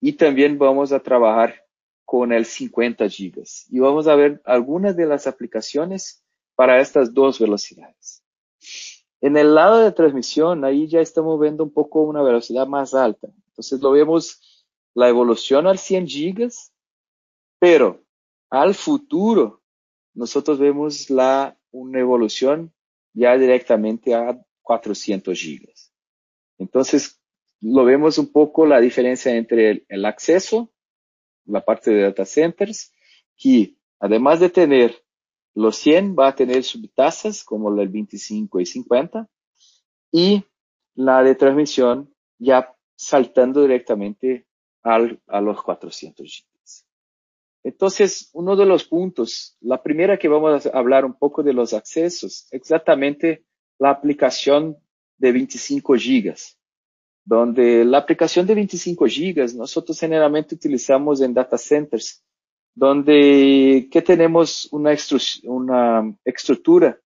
y 0.00 0.14
también 0.14 0.58
vamos 0.58 0.92
a 0.92 1.00
trabajar 1.00 1.64
con 2.04 2.32
el 2.32 2.44
50 2.44 3.08
gigas. 3.08 3.66
Y 3.70 3.78
vamos 3.78 4.06
a 4.06 4.14
ver 4.14 4.42
algunas 4.44 4.96
de 4.96 5.06
las 5.06 5.26
aplicaciones 5.26 6.22
para 6.54 6.80
estas 6.80 7.14
dos 7.14 7.38
velocidades. 7.38 8.22
En 9.20 9.36
el 9.36 9.54
lado 9.54 9.78
de 9.78 9.92
transmisión, 9.92 10.64
ahí 10.64 10.88
ya 10.88 11.00
estamos 11.00 11.40
viendo 11.40 11.62
un 11.62 11.72
poco 11.72 12.02
una 12.02 12.22
velocidad 12.22 12.66
más 12.66 12.92
alta. 12.92 13.28
Entonces 13.48 13.80
lo 13.80 13.92
vemos 13.92 14.66
la 14.94 15.08
evolución 15.08 15.66
al 15.66 15.78
100 15.78 16.06
gigas, 16.06 16.72
pero 17.58 18.02
al 18.50 18.74
futuro 18.74 19.62
nosotros 20.14 20.58
vemos 20.58 21.08
la, 21.08 21.56
una 21.70 22.00
evolución 22.00 22.72
ya 23.12 23.36
directamente 23.36 24.14
a 24.14 24.38
400 24.62 25.38
gigas. 25.38 25.92
Entonces 26.58 27.20
lo 27.60 27.84
vemos 27.84 28.18
un 28.18 28.32
poco 28.32 28.66
la 28.66 28.80
diferencia 28.80 29.34
entre 29.34 29.84
el, 29.88 30.04
acceso, 30.04 30.72
la 31.44 31.64
parte 31.64 31.92
de 31.92 32.02
data 32.02 32.24
centers, 32.24 32.92
que 33.36 33.76
además 34.00 34.40
de 34.40 34.50
tener 34.50 35.04
los 35.54 35.76
100 35.76 36.16
va 36.18 36.28
a 36.28 36.34
tener 36.34 36.64
subtasas 36.64 37.44
como 37.44 37.68
el 37.78 37.88
25 37.88 38.60
y 38.60 38.66
50 38.66 39.28
y 40.10 40.44
la 40.94 41.22
de 41.22 41.34
transmisión 41.34 42.12
ya 42.38 42.74
saltando 42.96 43.62
directamente 43.62 44.46
al, 44.82 45.20
a 45.26 45.40
los 45.40 45.62
400 45.62 46.26
gigas. 46.26 46.51
Entonces, 47.64 48.30
uno 48.32 48.56
de 48.56 48.66
los 48.66 48.84
puntos, 48.84 49.56
la 49.60 49.82
primera 49.82 50.18
que 50.18 50.28
vamos 50.28 50.66
a 50.66 50.70
hablar 50.70 51.04
un 51.04 51.14
poco 51.14 51.42
de 51.42 51.52
los 51.52 51.72
accesos, 51.72 52.48
exactamente 52.50 53.44
la 53.78 53.90
aplicación 53.90 54.76
de 55.16 55.32
25 55.32 55.94
gigas, 55.94 56.58
donde 57.24 57.84
la 57.84 57.98
aplicación 57.98 58.46
de 58.46 58.56
25 58.56 59.06
gigas 59.06 59.54
nosotros 59.54 59.98
generalmente 59.98 60.54
utilizamos 60.54 61.20
en 61.20 61.34
data 61.34 61.56
centers, 61.56 62.24
donde 62.74 63.88
que 63.90 64.02
tenemos 64.02 64.68
una, 64.72 64.92
estructura 66.24 66.98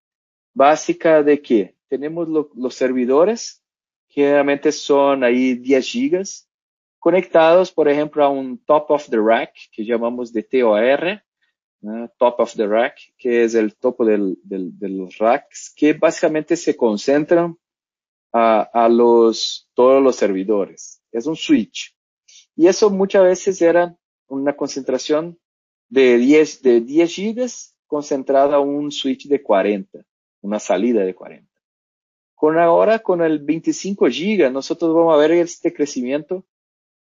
básica 0.55 1.23
de 1.23 1.43
que 1.43 1.75
tenemos 1.89 2.29
los 2.55 2.75
servidores 2.75 3.63
generalmente 4.17 4.73
son 4.73 5.25
ahí 5.25 5.55
10 5.55 5.87
gigas, 5.87 6.46
conectados, 7.07 7.71
por 7.71 7.89
ejemplo, 7.89 8.25
a 8.25 8.29
un 8.29 8.59
top 8.59 8.91
of 8.91 9.09
the 9.09 9.17
rack, 9.17 9.53
que 9.71 9.85
llamamos 9.85 10.33
de 10.33 10.43
TOR, 10.43 11.23
top 12.19 12.41
of 12.41 12.57
the 12.57 12.67
rack, 12.67 12.99
que 13.17 13.45
es 13.45 13.55
el 13.55 13.77
topo 13.77 14.05
del, 14.05 14.37
de 14.43 14.89
los 14.89 15.17
racks, 15.19 15.73
que 15.77 15.93
básicamente 15.93 16.57
se 16.57 16.77
concentran 16.77 17.57
a, 18.33 18.63
a, 18.63 18.89
los, 18.89 19.71
todos 19.75 20.03
los 20.03 20.17
servidores. 20.17 21.01
Es 21.13 21.27
un 21.27 21.37
switch. 21.37 21.97
Y 22.57 22.67
eso 22.67 22.91
muchas 22.91 23.23
veces 23.23 23.63
era 23.63 23.97
una 24.27 24.57
concentración 24.57 25.39
de 25.89 26.19
10, 26.19 26.63
de 26.63 26.81
10 26.81 27.15
gigas 27.15 27.79
concentrada 27.87 28.57
a 28.57 28.61
un 28.61 28.91
switch 28.91 29.29
de 29.29 29.41
40, 29.45 30.05
una 30.41 30.59
salida 30.59 31.05
de 31.05 31.15
40. 31.15 31.49
Con 32.35 32.59
ahora, 32.59 32.99
con 32.99 33.23
el 33.23 33.39
25 33.39 34.09
gigas, 34.09 34.53
nosotros 34.53 34.93
vamos 34.93 35.15
a 35.15 35.19
ver 35.19 35.31
este 35.31 35.73
crecimiento 35.73 36.45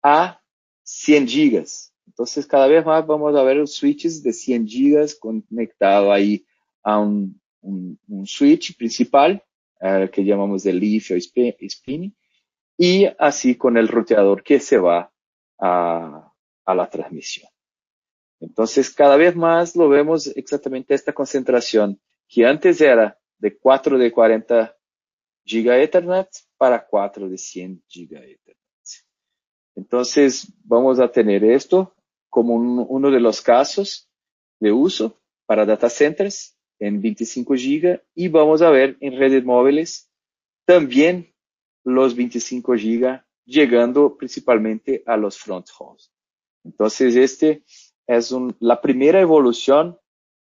a 0.01 0.41
100 0.83 1.27
gigas. 1.27 1.93
Entonces, 2.07 2.45
cada 2.45 2.67
vez 2.67 2.85
más 2.85 3.05
vamos 3.05 3.35
a 3.35 3.43
ver 3.43 3.57
los 3.57 3.75
switches 3.75 4.21
de 4.21 4.33
100 4.33 4.67
gigas 4.67 5.15
conectado 5.15 6.11
ahí 6.11 6.45
a 6.83 6.99
un, 6.99 7.39
switch 8.25 8.75
principal, 8.75 9.43
uh, 9.81 10.09
que 10.09 10.23
llamamos 10.23 10.63
de 10.63 10.73
leaf 10.73 11.11
o 11.11 11.19
spinning, 11.19 12.15
y 12.77 13.05
así 13.19 13.55
con 13.55 13.77
el 13.77 13.87
roteador 13.87 14.43
que 14.43 14.59
se 14.59 14.77
va 14.77 15.11
a, 15.59 16.33
a 16.65 16.75
la 16.75 16.89
transmisión. 16.89 17.49
Entonces, 18.39 18.89
cada 18.89 19.17
vez 19.17 19.35
más 19.35 19.75
lo 19.75 19.87
vemos 19.87 20.27
exactamente 20.35 20.95
esta 20.95 21.13
concentración, 21.13 22.01
que 22.27 22.45
antes 22.45 22.81
era 22.81 23.17
de 23.37 23.57
4 23.57 23.97
de 23.97 24.11
40 24.11 24.75
giga 25.45 25.77
Ethernet 25.79 26.29
para 26.57 26.85
4 26.85 27.29
de 27.29 27.37
100 27.37 27.83
giga 27.87 28.19
Ethernet. 28.19 28.60
Entonces, 29.75 30.51
vamos 30.63 30.99
a 30.99 31.11
tener 31.11 31.43
esto 31.43 31.93
como 32.29 32.55
uno 32.55 33.11
de 33.11 33.19
los 33.19 33.41
casos 33.41 34.09
de 34.59 34.71
uso 34.71 35.17
para 35.45 35.65
data 35.65 35.89
centers 35.89 36.57
en 36.79 37.01
25 37.01 37.55
giga 37.55 38.01
y 38.15 38.27
vamos 38.27 38.61
a 38.61 38.69
ver 38.69 38.97
en 39.01 39.17
redes 39.17 39.43
móviles 39.43 40.09
también 40.65 41.33
los 41.83 42.15
25 42.15 42.75
giga 42.75 43.25
llegando 43.45 44.15
principalmente 44.17 45.03
a 45.05 45.17
los 45.17 45.37
front 45.37 45.67
halls. 45.77 46.11
Entonces, 46.63 47.15
este 47.15 47.63
es 48.07 48.33
la 48.59 48.81
primera 48.81 49.19
evolución 49.19 49.97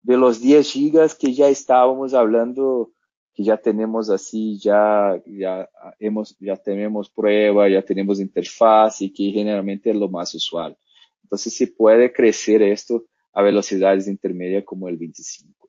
de 0.03 0.17
los 0.17 0.41
10 0.41 0.71
gigas 0.71 1.15
que 1.15 1.35
ya 1.35 1.49
estábamos 1.49 2.15
hablando 2.15 2.93
que 3.35 3.43
ya 3.43 3.57
tenemos 3.57 4.11
así, 4.11 4.59
ya, 4.59 5.21
ya 5.27 5.69
hemos, 5.99 6.37
ya 6.39 6.57
tenemos 6.57 7.11
prueba, 7.11 7.69
ya 7.69 7.83
tenemos 7.83 8.21
interfaz 8.21 9.03
y 9.03 9.13
que 9.13 9.31
generalmente 9.31 9.91
es 9.91 9.97
lo 9.97 10.09
más 10.09 10.35
usual. 10.35 10.77
Entonces 11.23 11.55
se 11.55 11.67
puede 11.67 12.13
crecer 12.13 12.63
esto 12.63 13.07
a 13.33 13.43
velocidades 13.43 14.07
intermedias 14.07 14.65
como 14.65 14.89
el 14.89 14.97
25. 14.97 15.69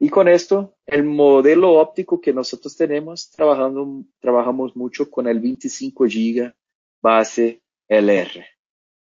Y 0.00 0.08
con 0.10 0.28
esto, 0.28 0.76
el 0.86 1.04
modelo 1.04 1.74
óptico 1.74 2.20
que 2.20 2.32
nosotros 2.32 2.76
tenemos, 2.76 3.30
trabajando, 3.30 4.04
trabajamos 4.20 4.76
mucho 4.76 5.10
con 5.10 5.26
el 5.28 5.40
25 5.40 6.04
GB 6.04 6.52
base 7.00 7.62
LR, 7.88 8.44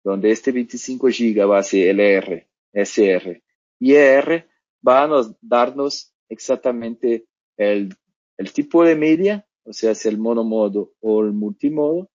donde 0.02 0.30
este 0.30 0.52
25 0.52 1.08
GB 1.08 1.46
base 1.46 1.90
LR, 1.90 2.46
SR 2.72 3.42
y 3.78 3.94
ER 3.94 4.48
van 4.80 5.12
a 5.12 5.22
darnos 5.40 6.14
exactamente 6.28 7.26
el, 7.56 7.94
el 8.36 8.52
tipo 8.52 8.84
de 8.84 8.96
media, 8.96 9.46
o 9.64 9.72
sea, 9.72 9.92
es 9.92 10.06
el 10.06 10.18
monomodo 10.18 10.92
o 11.00 11.22
el 11.22 11.32
multimodo, 11.32 12.10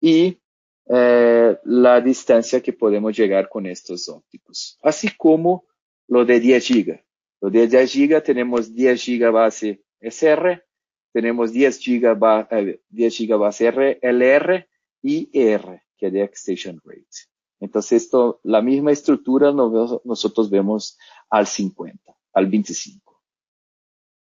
y 0.00 0.40
eh, 0.88 1.58
la 1.64 2.00
distancia 2.00 2.62
que 2.62 2.72
podemos 2.72 3.16
llegar 3.16 3.48
con 3.48 3.66
estos 3.66 4.08
ópticos, 4.08 4.78
así 4.82 5.08
como 5.16 5.64
lo 6.06 6.24
de 6.24 6.40
10 6.40 6.68
GB. 6.68 7.04
Lo 7.40 7.50
de 7.50 7.68
10 7.68 7.94
GB 7.94 8.22
tenemos 8.22 8.74
10 8.74 9.06
GB 9.06 9.30
base 9.30 9.82
SR, 10.00 10.64
tenemos 11.12 11.52
10 11.52 11.78
GB, 11.78 12.80
10 12.88 13.18
GB 13.18 13.38
base 13.38 13.66
R, 13.66 13.98
LR 14.02 14.68
y 15.02 15.28
ER, 15.32 15.82
que 15.96 16.06
es 16.06 16.12
de 16.12 16.22
Extension 16.22 16.80
Rate. 16.84 17.28
Entonces, 17.60 18.04
esto, 18.04 18.40
la 18.44 18.62
misma 18.62 18.92
estructura 18.92 19.52
nosotros 19.52 20.48
vemos 20.48 20.96
al 21.28 21.46
50, 21.46 22.16
al 22.32 22.46
25. 22.46 23.20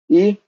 Y 0.09 0.39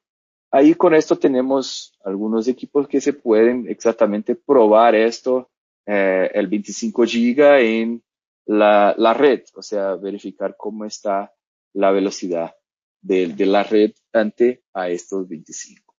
ahí 0.52 0.74
con 0.74 0.94
esto 0.94 1.18
tenemos 1.18 1.94
algunos 2.04 2.48
equipos 2.48 2.88
que 2.88 3.02
se 3.02 3.14
pueden 3.14 3.68
exactamente 3.68 4.36
probar 4.36 4.96
esto, 4.96 5.50
eh, 5.86 6.30
el 6.34 6.48
25 6.48 7.06
giga 7.06 7.60
en 7.60 8.04
la, 8.46 8.96
la, 8.98 9.14
red, 9.14 9.44
o 9.56 9.62
sea, 9.62 9.96
verificar 9.96 10.56
cómo 10.58 10.86
está 10.86 11.34
la 11.74 11.92
velocidad 11.92 12.56
de, 13.02 13.28
de 13.28 13.46
la 13.46 13.64
red 13.64 13.92
ante 14.12 14.64
a 14.74 14.90
estos 14.90 15.28
25. 15.28 15.96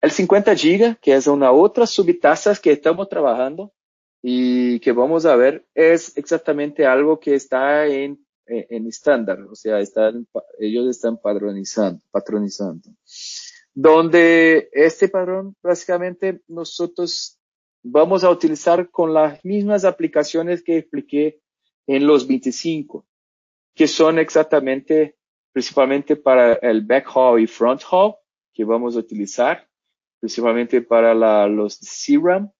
El 0.00 0.10
50 0.10 0.54
giga, 0.54 0.94
que 0.96 1.14
es 1.14 1.26
una 1.26 1.50
otra 1.50 1.86
subtasa 1.86 2.54
que 2.56 2.72
estamos 2.72 3.08
trabajando 3.08 3.72
y 4.22 4.78
que 4.80 4.92
vamos 4.92 5.26
a 5.26 5.36
ver, 5.36 5.66
es 5.74 6.16
exactamente 6.16 6.86
algo 6.86 7.18
que 7.18 7.34
está 7.34 7.86
en 7.86 8.24
en 8.48 8.86
estándar, 8.86 9.40
o 9.42 9.54
sea, 9.54 9.78
están, 9.80 10.26
ellos 10.58 10.88
están 10.88 11.18
patronizando, 11.18 12.02
patronizando. 12.10 12.90
Donde 13.74 14.68
este 14.72 15.08
patrón, 15.08 15.54
básicamente, 15.62 16.40
nosotros 16.48 17.38
vamos 17.82 18.24
a 18.24 18.30
utilizar 18.30 18.90
con 18.90 19.14
las 19.14 19.44
mismas 19.44 19.84
aplicaciones 19.84 20.62
que 20.62 20.78
expliqué 20.78 21.40
en 21.86 22.06
los 22.06 22.26
25, 22.26 23.06
que 23.74 23.86
son 23.86 24.18
exactamente, 24.18 25.16
principalmente 25.52 26.16
para 26.16 26.54
el 26.54 26.84
backhaul 26.84 27.40
y 27.40 27.46
front 27.46 27.82
haul, 27.90 28.14
que 28.52 28.64
vamos 28.64 28.96
a 28.96 29.00
utilizar, 29.00 29.68
principalmente 30.20 30.82
para 30.82 31.14
la, 31.14 31.46
los 31.46 31.78
CRAM, 31.78 32.50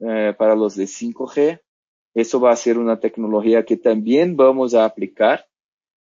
eh, 0.00 0.34
para 0.36 0.56
los 0.56 0.74
de 0.76 0.84
5G, 0.84 1.60
eso 2.14 2.40
va 2.40 2.52
a 2.52 2.56
ser 2.56 2.78
una 2.78 3.00
tecnología 3.00 3.64
que 3.64 3.76
también 3.76 4.36
vamos 4.36 4.74
a 4.74 4.84
aplicar. 4.84 5.46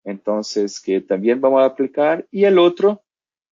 Entonces, 0.04 0.80
que 0.80 1.00
también 1.00 1.40
vamos 1.40 1.62
a 1.62 1.66
aplicar. 1.66 2.26
Y 2.30 2.44
el 2.44 2.58
otro, 2.58 3.02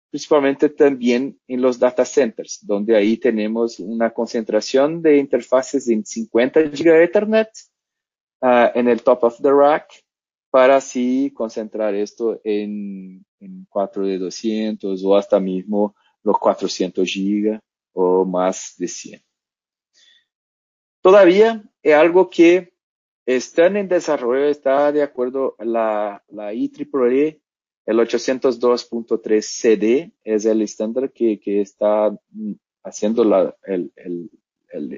principalmente 0.10 0.70
también 0.70 1.38
en 1.48 1.62
los 1.62 1.78
data 1.78 2.06
centers, 2.06 2.60
donde 2.66 2.96
ahí 2.96 3.18
tenemos 3.18 3.80
una 3.80 4.12
concentración 4.12 5.02
de 5.02 5.18
interfaces 5.18 5.90
en 5.90 6.06
50 6.06 6.62
GB 6.62 7.04
Ethernet 7.04 7.50
uh, 8.42 8.70
en 8.74 8.88
el 8.88 9.02
top 9.02 9.26
of 9.26 9.42
the 9.42 9.52
rack 9.52 9.92
para 10.50 10.78
así 10.78 11.34
concentrar 11.36 11.94
esto 11.96 12.40
en, 12.46 13.26
en 13.42 13.68
4 13.70 14.06
de 14.08 14.18
200 14.18 15.04
o 15.04 15.18
hasta 15.18 15.38
mismo 15.38 15.94
los 16.24 16.38
400 16.40 17.06
GB 17.06 17.60
o 17.92 18.24
más 18.24 18.76
de 18.78 18.88
100. 18.88 19.25
Todavía 21.06 21.64
es 21.84 21.94
algo 21.94 22.32
que 22.32 22.74
está 23.28 23.68
en 23.68 23.88
desarrollo, 23.88 24.46
está 24.46 24.92
de 24.92 25.04
acuerdo 25.04 25.56
la, 25.60 26.24
la 26.30 26.52
IEEE, 26.52 27.42
el 27.86 28.00
802.3 28.00 29.42
CD 29.44 30.12
es 30.24 30.46
el 30.46 30.64
estándar 30.64 31.12
que, 31.12 31.40
está 31.62 32.12
haciendo 32.84 33.24
la, 33.24 33.56
el, 33.68 34.32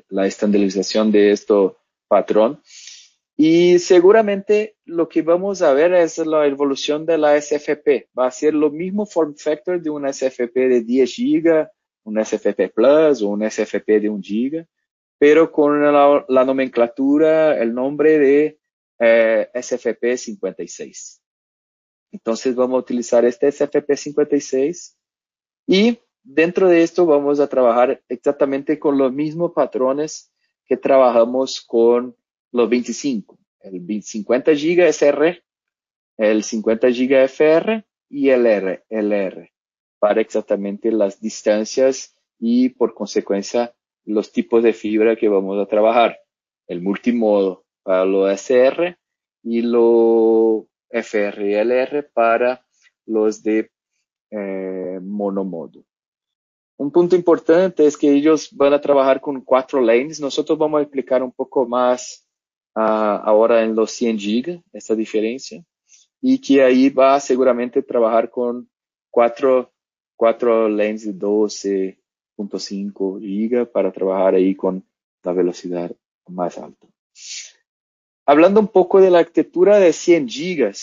estandarización 0.10 1.12
de 1.12 1.32
este 1.32 1.54
patrón. 2.08 2.62
Y 3.36 3.78
seguramente 3.80 4.78
lo 4.86 5.10
que 5.10 5.24
vamos 5.24 5.62
a 5.62 5.74
ver 5.74 5.93
es 5.93 6.20
la 6.20 6.48
evolución 6.48 7.06
de 7.06 7.17
la 7.17 7.36
SFP. 7.36 8.12
Va 8.17 8.28
a 8.28 8.32
ser 8.32 8.54
lo 8.54 8.72
mismo 8.72 9.06
form 9.06 9.36
factor 9.36 9.82
de 9.82 9.89
una 9.89 10.13
SFP 10.13 10.56
de 10.70 10.82
10 10.84 11.15
GB, 11.17 11.67
un 12.06 12.24
SFP 12.24 12.70
Plus 12.74 13.22
o 13.22 13.28
un 13.28 13.43
SFP 13.52 14.00
de 14.00 14.08
1 14.08 14.22
GB 14.24 14.67
pero 15.18 15.52
con 15.52 15.82
la, 15.82 16.46
nomenclatura, 16.46 17.58
el 17.58 17.74
nombre 17.74 18.20
de 18.20 18.60
eh, 19.00 19.50
SFP56. 19.54 21.20
Entonces 22.12 22.56
vamos 22.56 22.78
a 22.78 22.82
utilizar 22.82 23.26
este 23.26 23.48
SFP56 23.48 24.96
y 25.68 26.00
dentro 26.24 26.70
de 26.70 26.84
esto 26.84 27.06
vamos 27.06 27.40
a 27.40 27.48
trabajar 27.48 28.02
exactamente 28.08 28.80
con 28.80 28.98
los 28.98 29.12
mismos 29.12 29.54
patrones 29.54 30.32
que 30.66 30.78
trabajamos 30.78 31.62
con 31.62 32.16
los 32.52 32.70
25. 32.70 33.38
El 33.62 34.04
50 34.04 34.52
GB 34.52 34.88
SR, 34.88 35.44
el 36.18 36.44
50 36.44 36.88
GB 36.90 37.24
FR 37.26 37.86
y 38.10 38.30
el 38.30 38.46
R, 38.46 38.86
LR, 38.90 39.52
para 40.00 40.22
exactamente 40.22 40.92
las 40.92 41.20
distancias 41.20 42.16
y 42.40 42.70
por 42.70 42.94
consecuencia 42.94 43.74
los 44.08 44.32
tipos 44.32 44.63
de 44.63 44.74
fibra 44.74 45.15
que 45.15 45.30
vamos 45.30 45.60
a 45.60 45.67
trabajar. 45.67 46.17
El 46.65 46.82
multimodo 46.82 47.65
para 47.84 48.06
lo 48.06 48.30
SR 48.30 48.98
y 49.43 49.62
lo 49.62 50.67
FRLR 50.89 52.10
para 52.13 52.65
los 53.06 53.43
de 53.43 53.70
eh, 54.32 55.00
monomodo. 55.02 55.84
Un 56.78 56.91
punto 56.91 57.15
importante 57.15 57.86
es 57.86 57.98
que 57.98 58.12
ellos 58.12 58.50
van 58.52 58.74
a 58.74 58.82
trabajar 58.82 59.20
con 59.20 59.41
cuatro 59.41 59.82
lanes. 59.82 60.20
Nosotros 60.20 60.58
vamos 60.58 60.80
a 60.80 60.84
explicar 60.84 61.24
un 61.24 61.32
poco 61.32 61.67
más 61.67 62.28
uh, 62.76 62.80
ahora 63.24 63.63
en 63.63 63.76
los 63.76 63.91
100 63.91 64.17
GB 64.17 64.63
esta 64.74 64.96
diferencia 64.96 65.63
y 66.22 66.39
que 66.39 66.63
ahí 66.63 66.89
va 66.89 67.20
seguramente 67.20 67.82
trabajar 67.82 68.30
con 68.30 68.70
cuatro, 69.10 69.74
cuatro 70.15 70.70
lanes 70.70 71.06
de 71.06 71.13
12, 71.13 71.97
5 72.58 73.19
GB 73.19 73.71
para 73.71 73.91
trabajar 73.91 74.36
ahí 74.36 74.56
con 74.56 74.86
la 75.23 75.34
velocidad 75.34 75.91
más 76.28 76.58
alta. 76.58 76.88
Hablando 78.26 78.60
un 78.60 78.67
poco 78.67 79.02
de 79.02 79.10
la 79.10 79.19
arquitectura 79.19 79.80
de 79.80 79.93
100 79.93 80.28
GB, 80.28 80.76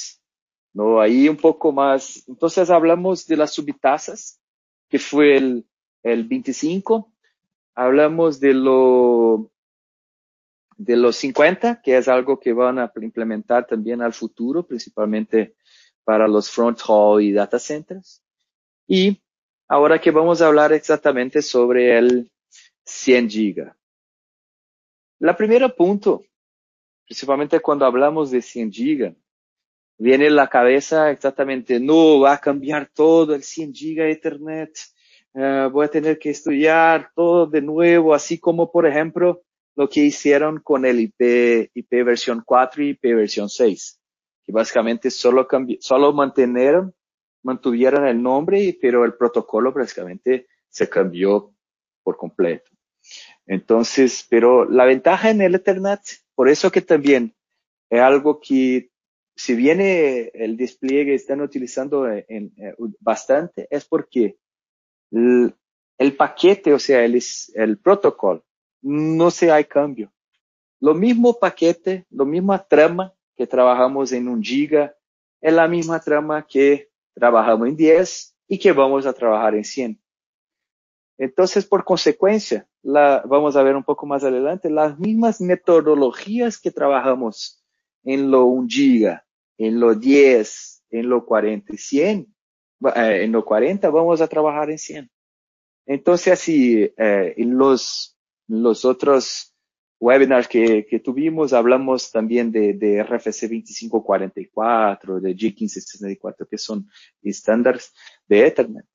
¿no? 0.73 1.01
Ahí 1.01 1.29
un 1.29 1.37
poco 1.37 1.73
más, 1.73 2.25
entonces 2.27 2.71
hablamos 2.71 3.27
de 3.27 3.37
las 3.37 3.53
subtasas, 3.53 4.41
que 4.89 4.99
fue 4.99 5.37
el, 5.37 5.67
el 6.03 6.25
25, 6.25 7.13
hablamos 7.75 8.41
de 8.41 8.55
lo 8.55 9.51
de 10.77 10.97
los 10.97 11.17
50, 11.17 11.83
que 11.83 11.97
es 11.97 12.09
algo 12.09 12.41
que 12.41 12.53
van 12.53 12.79
a 12.79 12.93
implementar 13.01 13.67
también 13.67 14.03
al 14.03 14.13
futuro, 14.13 14.67
principalmente 14.67 15.55
para 16.03 16.27
los 16.27 16.51
front 16.51 16.81
haul 16.87 17.23
y 17.23 17.33
data 17.33 17.59
centers. 17.59 18.23
Y 18.87 19.23
Ahora 19.69 19.99
que 20.01 20.11
vamos 20.11 20.43
a 20.43 20.47
hablar 20.47 20.73
exactamente 20.73 21.41
sobre 21.41 21.97
el 21.97 22.31
100 22.85 23.31
giga. 23.31 23.77
La 25.21 25.37
primera 25.37 25.69
punto, 25.69 26.23
principalmente 27.07 27.61
cuando 27.61 27.87
hablamos 27.87 28.31
de 28.31 28.43
100 28.43 28.73
giga, 28.73 29.15
viene 29.99 30.29
la 30.29 30.49
cabeza 30.49 31.11
exactamente, 31.11 31.81
no, 31.81 32.21
va 32.21 32.35
a 32.35 32.41
cambiar 32.41 32.91
todo 32.93 33.35
el 33.35 33.43
100 33.43 33.73
giga 33.73 34.07
Ethernet, 34.07 34.77
uh, 35.33 35.71
voy 35.71 35.87
a 35.87 35.91
tener 35.91 36.19
que 36.19 36.31
estudiar 36.31 37.11
todo 37.15 37.47
de 37.47 37.63
nuevo, 37.63 38.13
así 38.13 38.39
como 38.39 38.71
por 38.71 38.87
ejemplo 38.87 39.43
lo 39.77 39.89
que 39.89 40.01
hicieron 40.01 40.61
con 40.61 40.85
el 40.85 41.01
IP, 41.01 41.71
IP 41.75 42.05
versión 42.05 42.43
4 42.45 42.83
y 42.83 42.89
IP 42.91 43.03
versión 43.15 43.49
6, 43.49 43.99
que 44.45 44.53
básicamente 44.53 45.11
solo, 45.11 45.49
solo 45.81 46.13
mantenieron 46.13 46.95
mantuvieron 47.45 48.07
el 48.07 48.21
nombre, 48.21 48.77
pero 48.81 49.05
el 49.05 49.15
protocolo 49.15 49.73
prácticamente 49.73 50.49
se 50.69 50.89
cambió 50.89 51.55
por 52.03 52.17
completo. 52.17 52.73
Entonces, 53.47 54.27
pero 54.29 54.65
la 54.65 54.85
ventaja 54.87 55.31
en 55.31 55.43
el 55.43 55.55
Ethernet, 55.55 56.01
por 56.35 56.49
eso 56.49 56.73
que 56.73 56.81
también 56.81 57.35
es 57.91 58.01
algo 58.01 58.41
que 58.41 58.91
si 59.37 59.55
viene 59.55 60.31
el 60.35 60.57
despliegue 60.57 61.15
están 61.15 61.41
utilizando 61.41 62.07
bastante, 63.01 63.67
es 63.71 63.85
porque 63.85 64.39
el, 65.11 66.17
paquete, 66.17 66.73
o 66.73 66.79
sea, 66.79 67.05
el, 67.05 67.21
el 67.55 67.79
protocolo, 67.79 68.45
no 68.81 69.31
se 69.31 69.51
hay 69.51 69.65
cambio. 69.65 70.13
Lo 70.81 70.95
mismo 70.95 71.39
paquete, 71.39 72.07
lo 72.11 72.25
misma 72.25 72.65
trama 72.67 73.13
que 73.37 73.47
trabajamos 73.47 74.13
en 74.13 74.29
un 74.29 74.43
giga, 74.43 74.95
es 75.41 75.53
la 75.53 75.69
misma 75.69 76.01
trama 76.01 76.47
que 76.47 76.91
trabajamos 77.15 77.69
en 77.69 77.77
10 77.77 78.37
y 78.49 78.59
que 78.59 78.73
vamos 78.73 79.07
a 79.07 79.13
trabajar 79.13 79.55
en 79.55 79.65
100. 79.65 80.01
Entonces, 81.17 81.65
por 81.65 81.85
consecuencia, 81.85 82.69
la, 82.83 83.23
vamos 83.27 83.57
a 83.57 83.63
ver 83.63 83.77
un 83.77 83.85
poco 83.85 84.05
más 84.07 84.25
adelante, 84.25 84.69
las 84.69 84.99
mismas 84.99 85.41
metodologías 85.41 86.59
que 86.59 86.71
trabajamos 86.71 87.65
en 88.03 88.31
lo 88.31 88.47
1 88.47 88.69
giga, 88.69 89.27
en 89.57 89.79
lo 89.79 89.95
10, 89.95 90.85
en 90.91 91.09
lo 91.09 91.25
40 91.25 91.73
y 91.73 91.79
100, 91.79 92.35
eh, 92.97 93.25
en 93.25 93.33
lo 93.33 93.45
40 93.45 93.89
vamos 93.91 94.21
a 94.21 94.27
trabajar 94.27 94.71
en 94.71 94.79
100. 94.79 95.11
Entonces, 95.87 96.33
así, 96.33 96.93
eh, 96.97 97.35
en 97.37 97.57
los, 97.57 98.19
los 98.49 98.85
otros 98.85 99.54
webinars 100.01 100.49
que, 100.49 100.87
que, 100.87 101.01
tuvimos, 101.01 101.53
hablamos 101.53 102.11
también 102.11 102.53
de, 102.53 102.75
de 102.75 103.03
RFC 103.03 103.49
2544, 103.49 105.21
de 105.21 105.37
G1564, 105.37 106.49
que 106.49 106.59
son 106.59 106.89
estándares 107.23 107.93
de 108.27 108.47
Ethernet 108.47 108.87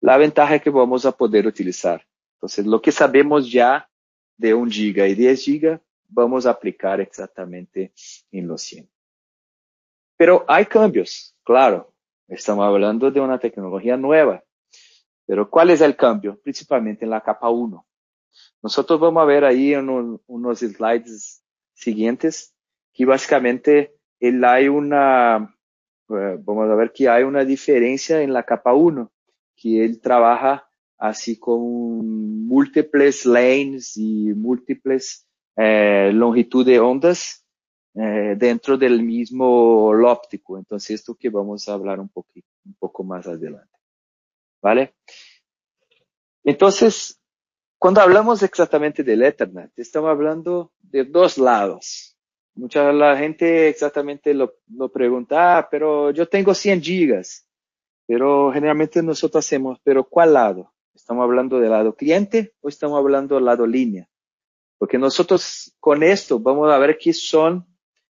la 0.00 0.16
ventaja 0.16 0.56
es 0.56 0.62
que 0.62 0.70
vamos 0.70 1.04
a 1.04 1.12
poder 1.12 1.46
utilizar. 1.46 2.04
Entonces, 2.36 2.66
lo 2.66 2.80
que 2.80 2.90
sabemos 2.90 3.50
ya 3.50 3.88
de 4.36 4.54
1 4.54 4.70
giga 4.70 5.06
y 5.06 5.14
10 5.14 5.44
giga, 5.44 5.82
vamos 6.08 6.46
a 6.46 6.50
aplicar 6.50 7.00
exactamente 7.00 7.92
en 8.32 8.48
los 8.48 8.62
100. 8.62 8.88
Pero 10.16 10.44
hay 10.48 10.66
cambios, 10.66 11.36
claro. 11.44 11.92
Estamos 12.28 12.64
hablando 12.64 13.10
de 13.10 13.20
una 13.20 13.38
tecnología 13.38 13.96
nueva. 13.96 14.42
Pero 15.26 15.50
¿cuál 15.50 15.70
es 15.70 15.80
el 15.80 15.96
cambio? 15.96 16.40
Principalmente 16.40 17.04
en 17.04 17.10
la 17.10 17.20
capa 17.20 17.50
1. 17.50 17.86
Nosotros 18.62 19.00
vamos 19.00 19.22
a 19.22 19.26
ver 19.26 19.44
ahí 19.44 19.74
en 19.74 19.88
unos 20.26 20.58
slides 20.58 21.42
siguientes 21.74 22.54
que 22.92 23.04
básicamente 23.04 23.94
hay 24.20 24.68
una, 24.68 25.56
eh, 26.08 26.38
vamos 26.40 26.70
a 26.70 26.74
ver 26.74 26.92
que 26.92 27.08
hay 27.08 27.22
una 27.22 27.44
diferencia 27.44 28.20
en 28.20 28.32
la 28.32 28.42
capa 28.42 28.74
1 28.74 29.10
que 29.56 29.84
él 29.84 30.00
trabaja 30.00 30.68
así 30.98 31.38
con 31.38 32.46
múltiples 32.46 33.24
lanes 33.24 33.96
y 33.96 34.32
múltiples 34.34 35.26
eh, 35.56 36.10
longitud 36.12 36.64
de 36.64 36.80
ondas 36.80 37.44
eh, 37.94 38.34
dentro 38.36 38.78
del 38.78 39.02
mismo 39.02 39.88
óptico. 39.88 40.56
Entonces, 40.56 41.00
esto 41.00 41.14
que 41.14 41.28
vamos 41.28 41.68
a 41.68 41.74
hablar 41.74 42.00
un, 42.00 42.08
poquito, 42.08 42.48
un 42.64 42.74
poco 42.74 43.04
más 43.04 43.26
adelante. 43.26 43.76
¿Vale? 44.62 44.94
Entonces, 46.44 47.19
cuando 47.80 48.02
hablamos 48.02 48.42
exactamente 48.42 49.02
del 49.02 49.22
Ethernet, 49.22 49.72
estamos 49.78 50.10
hablando 50.10 50.70
de 50.82 51.02
dos 51.02 51.38
lados. 51.38 52.14
Mucha 52.54 52.92
la 52.92 53.16
gente 53.16 53.70
exactamente 53.70 54.34
lo, 54.34 54.52
pregunta, 54.92 55.56
ah, 55.56 55.68
pero 55.70 56.10
yo 56.10 56.28
tengo 56.28 56.52
100 56.52 56.82
gigas. 56.82 57.48
Pero 58.06 58.52
generalmente 58.52 59.02
nosotros 59.02 59.46
hacemos, 59.46 59.78
pero 59.82 60.04
¿cuál 60.04 60.34
lado? 60.34 60.74
¿Estamos 60.94 61.24
hablando 61.24 61.58
del 61.58 61.70
lado 61.70 61.94
cliente 61.96 62.52
o 62.60 62.68
estamos 62.68 62.98
hablando 62.98 63.36
del 63.36 63.46
lado 63.46 63.66
línea? 63.66 64.06
Porque 64.76 64.98
nosotros 64.98 65.74
con 65.80 66.02
esto 66.02 66.38
vamos 66.38 66.70
a 66.70 66.76
ver 66.76 66.98
que 66.98 67.14
son 67.14 67.66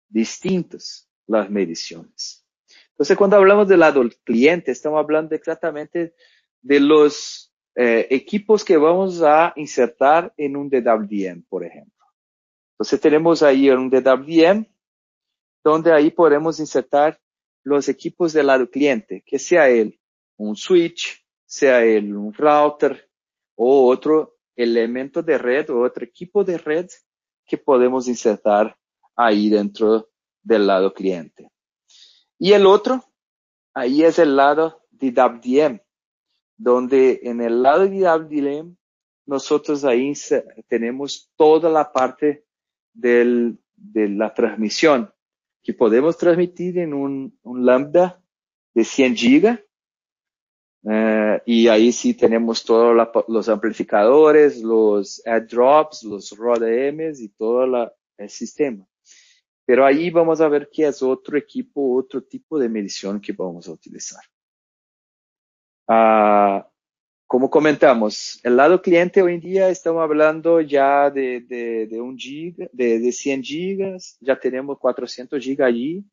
distintas 0.07 1.09
las 1.25 1.49
mediciones. 1.49 2.45
Entonces, 2.91 3.17
cuando 3.17 3.37
hablamos 3.37 3.67
del 3.67 3.79
lado 3.79 4.03
cliente, 4.23 4.71
estamos 4.71 4.99
hablando 4.99 5.33
exactamente 5.33 6.13
de 6.61 6.79
los 6.79 7.44
eh, 7.75 8.07
equipos 8.09 8.63
que 8.63 8.77
vamos 8.77 9.21
a 9.21 9.53
insertar 9.55 10.33
en 10.37 10.55
un 10.55 10.69
DWDM, 10.69 11.43
por 11.49 11.65
ejemplo. 11.65 12.05
Entonces, 12.73 12.99
tenemos 12.99 13.43
ahí 13.43 13.69
un 13.69 13.89
DWDM, 13.89 14.65
donde 15.63 15.93
ahí 15.93 16.11
podemos 16.11 16.59
insertar 16.59 17.19
los 17.63 17.89
equipos 17.89 18.33
del 18.33 18.47
lado 18.47 18.69
cliente, 18.69 19.23
que 19.25 19.39
sea 19.39 19.69
él 19.69 19.99
un 20.37 20.55
switch, 20.55 21.25
sea 21.45 21.83
él 21.83 22.15
un 22.15 22.33
router 22.33 23.09
o 23.55 23.87
otro 23.87 24.37
elemento 24.55 25.21
de 25.21 25.37
red 25.37 25.69
o 25.69 25.81
otro 25.81 26.03
equipo 26.03 26.43
de 26.43 26.57
red 26.57 26.87
que 27.45 27.57
podemos 27.57 28.07
insertar 28.07 28.77
ahí 29.15 29.49
dentro 29.49 30.09
del 30.41 30.67
lado 30.67 30.93
cliente. 30.93 31.49
Y 32.37 32.53
el 32.53 32.65
otro, 32.65 33.03
ahí 33.73 34.03
es 34.03 34.19
el 34.19 34.35
lado 34.35 34.83
de 34.91 35.11
WDM, 35.11 35.79
donde 36.57 37.21
en 37.23 37.41
el 37.41 37.61
lado 37.61 37.87
de 37.87 38.01
WDM 38.01 38.75
nosotros 39.25 39.83
ahí 39.83 40.13
tenemos 40.67 41.31
toda 41.35 41.69
la 41.69 41.91
parte 41.91 42.45
del, 42.93 43.57
de 43.75 44.09
la 44.09 44.33
transmisión, 44.33 45.11
que 45.63 45.73
podemos 45.73 46.17
transmitir 46.17 46.77
en 46.77 46.93
un, 46.93 47.37
un 47.43 47.65
lambda 47.65 48.21
de 48.73 48.83
100 48.83 49.15
gigas. 49.15 49.59
Eh, 50.87 51.41
y 51.47 51.67
ahí 51.67 51.91
sí 51.91 52.13
tenemos 52.13 52.63
todos 52.63 52.95
los 53.27 53.49
amplificadores, 53.49 54.61
los 54.61 55.25
add 55.25 55.47
drops, 55.49 56.03
los 56.03 56.29
RODMs 56.37 57.19
y 57.19 57.29
todo 57.29 57.91
el 58.17 58.29
sistema. 58.29 58.85
Pero 59.65 59.83
ahí 59.83 60.11
vamos 60.11 60.41
a 60.41 60.47
ver 60.47 60.69
que 60.71 60.85
es 60.85 61.01
otro 61.01 61.37
equipo, 61.39 61.95
otro 61.95 62.23
tipo 62.23 62.59
de 62.59 62.69
medición 62.69 63.19
que 63.19 63.33
vamos 63.33 63.67
a 63.67 63.71
utilizar. 63.71 64.21
Ah, 65.87 66.67
como 67.27 67.49
comentamos, 67.49 68.39
el 68.43 68.55
lado 68.55 68.81
cliente 68.81 69.21
hoy 69.21 69.35
en 69.35 69.41
día 69.41 69.69
estamos 69.69 70.01
hablando 70.03 70.61
ya 70.61 71.09
de, 71.09 71.41
de, 71.41 71.87
de 71.87 72.01
un 72.01 72.17
giga, 72.17 72.67
de, 72.71 72.99
de 72.99 73.11
100 73.11 73.43
gigas, 73.43 74.17
ya 74.21 74.39
tenemos 74.39 74.77
400 74.79 75.43
gigas 75.43 75.67
allí. 75.67 76.05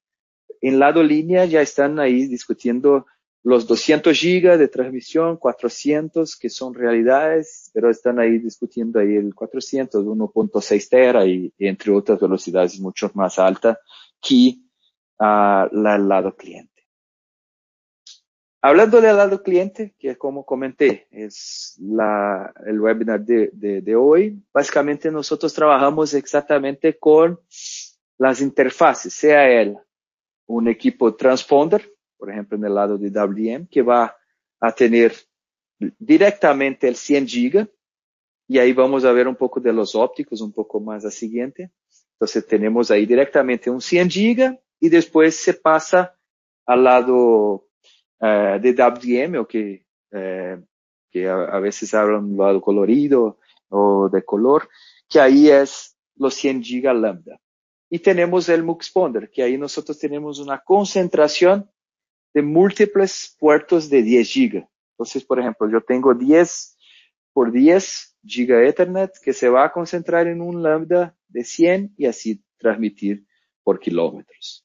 En 0.60 0.78
lado 0.78 1.02
línea 1.02 1.44
ya 1.44 1.60
están 1.60 1.98
ahí 1.98 2.26
discutiendo 2.26 3.06
los 3.44 3.66
200 3.66 4.16
gigas 4.16 4.58
de 4.58 4.68
transmisión, 4.68 5.36
400 5.36 6.36
que 6.36 6.48
son 6.48 6.74
realidades, 6.74 7.70
pero 7.74 7.90
están 7.90 8.18
ahí 8.20 8.38
discutiendo 8.38 9.00
ahí 9.00 9.16
el 9.16 9.34
400, 9.34 10.04
1.6 10.04 10.88
tera 10.88 11.26
y, 11.26 11.52
entre 11.58 11.92
otras 11.92 12.20
velocidades 12.20 12.78
mucho 12.80 13.10
más 13.14 13.38
altas 13.38 13.78
que 14.20 14.56
uh, 15.18 15.66
la, 15.72 15.96
el 15.96 16.08
lado 16.08 16.36
cliente. 16.36 16.71
Hablando 18.64 19.00
del 19.00 19.16
lado 19.16 19.42
cliente, 19.42 19.92
que 19.98 20.16
como 20.16 20.46
comenté, 20.46 21.08
es 21.10 21.76
el 22.64 22.80
webinar 22.80 23.20
de, 23.20 23.96
hoy, 23.96 24.40
básicamente 24.52 25.10
nosotros 25.10 25.52
trabajamos 25.52 26.14
exactamente 26.14 26.96
con 26.96 27.40
las 28.18 28.40
interfaces, 28.40 29.12
sea 29.12 29.50
él 29.50 29.76
un 30.46 30.68
equipo 30.68 31.12
transponder, 31.16 31.92
por 32.16 32.30
ejemplo, 32.30 32.56
en 32.56 32.64
el 32.64 32.74
lado 32.74 32.96
de 32.96 33.10
WM, 33.10 33.66
que 33.68 33.82
va 33.82 34.16
a 34.60 34.72
tener 34.72 35.12
directamente 35.98 36.86
el 36.86 36.94
100 36.94 37.26
giga, 37.26 37.68
y 38.46 38.60
ahí 38.60 38.72
vamos 38.72 39.04
a 39.04 39.10
ver 39.10 39.26
un 39.26 39.34
poco 39.34 39.58
de 39.58 39.72
los 39.72 39.96
ópticos, 39.96 40.40
un 40.40 40.52
poco 40.52 40.78
más 40.78 41.04
a 41.04 41.10
siguiente. 41.10 41.72
Entonces 42.12 42.46
tenemos 42.46 42.92
ahí 42.92 43.06
directamente 43.06 43.70
un 43.70 43.80
100 43.80 44.08
giga 44.08 44.60
y 44.78 44.88
después 44.88 45.34
se 45.34 45.54
pasa 45.54 46.16
al 46.64 46.84
lado 46.84 47.66
uh, 48.22 48.58
de 48.58 48.72
WDM, 48.72 49.36
o 49.38 49.46
que, 49.46 49.84
uh, 50.12 50.64
que 51.10 51.28
a, 51.28 51.34
a, 51.34 51.60
veces 51.60 51.92
hablan 51.92 52.34
do 52.34 52.42
lado 52.42 52.60
colorido 52.60 53.38
o 53.68 54.08
de 54.08 54.22
color, 54.24 54.68
que 55.08 55.20
ahí 55.20 55.50
es 55.50 55.96
los 56.16 56.34
100 56.34 56.62
giga 56.62 56.94
lambda. 56.94 57.38
Y 57.90 57.98
tenemos 57.98 58.48
el 58.48 58.62
Muxponder, 58.62 59.30
que 59.30 59.42
ahí 59.42 59.58
nosotros 59.58 59.98
tenemos 59.98 60.38
una 60.38 60.58
concentración 60.58 61.68
de 62.32 62.42
múltiples 62.42 63.36
puertos 63.38 63.90
de 63.90 64.02
10 64.02 64.28
giga. 64.28 64.68
Entonces, 64.92 65.24
por 65.24 65.38
ejemplo, 65.38 65.68
yo 65.70 65.82
tengo 65.82 66.14
10 66.14 66.78
por 67.32 67.52
10 67.52 68.16
giga 68.24 68.62
Ethernet 68.62 69.12
que 69.22 69.32
se 69.32 69.48
va 69.48 69.64
a 69.64 69.72
concentrar 69.72 70.26
en 70.26 70.40
un 70.40 70.62
lambda 70.62 71.14
de 71.28 71.44
100 71.44 71.94
y 71.98 72.06
así 72.06 72.42
transmitir 72.58 73.26
por 73.62 73.80
kilómetros. 73.80 74.64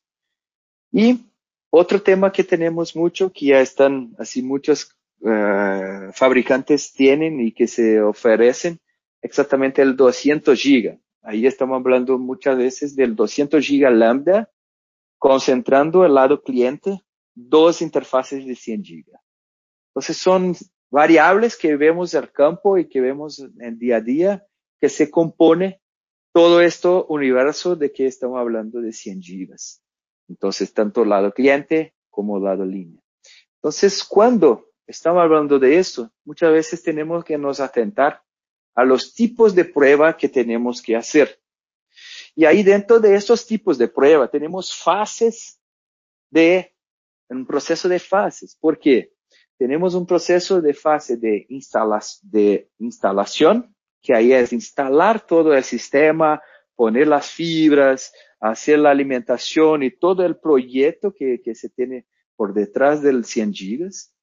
Y 0.92 1.26
otro 1.70 2.02
tema 2.02 2.32
que 2.32 2.44
tenemos 2.44 2.96
mucho, 2.96 3.32
que 3.32 3.48
ya 3.48 3.62
están 3.62 4.16
así 4.18 4.42
muchos 4.42 4.96
uh, 5.22 6.12
fabricantes 6.14 6.94
tienen 6.94 7.40
y 7.40 7.52
que 7.52 7.68
se 7.68 8.02
ofrecen, 8.02 8.80
exactamente 9.22 9.82
el 9.82 9.96
200 9.96 10.60
giga. 10.60 10.98
Ahí 11.22 11.46
estamos 11.46 11.80
hablando 11.80 12.18
muchas 12.18 12.58
veces 12.58 12.96
del 12.96 13.16
200 13.16 13.66
giga 13.66 13.90
lambda, 13.90 14.50
concentrando 15.18 16.06
el 16.06 16.14
lado 16.14 16.42
cliente 16.42 17.02
dos 17.36 17.82
interfaces 17.82 18.46
de 18.46 18.56
100 18.56 18.84
giga. 18.84 19.22
Entonces 19.90 20.18
son 20.18 20.56
variables 20.90 21.56
que 21.56 21.76
vemos 21.76 22.14
el 22.14 22.32
campo 22.32 22.78
y 22.78 22.88
que 22.88 23.02
vemos 23.02 23.46
en 23.60 23.78
día 23.78 23.98
a 23.98 24.02
día 24.02 24.48
que 24.80 24.90
se 24.90 25.12
compone 25.12 25.82
todo 26.34 26.62
esto 26.62 27.06
universo 27.08 27.76
de 27.76 27.92
que 27.92 28.06
estamos 28.06 28.40
hablando 28.40 28.80
de 28.80 28.94
100 28.94 29.22
gigas. 29.22 29.82
Entonces, 30.28 30.74
tanto 30.74 31.06
lado 31.06 31.32
cliente 31.32 31.94
como 32.10 32.40
lado 32.40 32.66
línea. 32.66 33.02
Entonces, 33.56 34.04
cuando 34.04 34.70
estamos 34.86 35.22
hablando 35.22 35.60
de 35.60 35.78
esto, 35.78 36.12
muchas 36.24 36.52
veces 36.52 36.84
tenemos 36.84 37.24
que 37.24 37.38
nos 37.38 37.60
atentar 37.60 38.24
a 38.76 38.86
los 38.86 39.14
tipos 39.14 39.56
de 39.56 39.66
prueba 39.66 40.16
que 40.16 40.30
tenemos 40.30 40.82
que 40.82 40.96
hacer. 40.96 41.40
Y 42.36 42.46
ahí 42.46 42.62
dentro 42.62 43.00
de 43.00 43.16
estos 43.16 43.46
tipos 43.46 43.78
de 43.78 43.88
prueba 43.88 44.28
tenemos 44.28 44.76
fases 44.76 45.60
de, 46.30 46.74
un 47.30 47.46
proceso 47.46 47.90
de 47.90 48.00
fases. 48.00 48.56
¿Por 48.56 48.78
qué? 48.78 49.14
Tenemos 49.58 49.96
un 49.96 50.06
proceso 50.06 50.62
de 50.62 50.74
fase 50.74 51.18
de, 51.18 51.48
de 52.22 52.70
instalación, 52.78 53.76
que 54.02 54.14
ahí 54.14 54.32
es 54.32 54.54
instalar 54.54 55.26
todo 55.26 55.56
el 55.56 55.64
sistema, 55.64 56.42
poner 56.78 57.08
las 57.08 57.32
fibras, 57.32 58.14
hacer 58.40 58.80
la 58.80 58.92
alimentación 58.92 59.84
y 59.84 59.92
todo 59.92 60.24
el 60.24 60.38
proyecto 60.38 61.12
que, 61.12 61.42
se 61.56 61.70
tiene 61.70 62.06
por 62.38 62.54
detrás 62.54 63.02
del 63.02 63.26
100 63.26 63.54
gigas. 63.54 64.14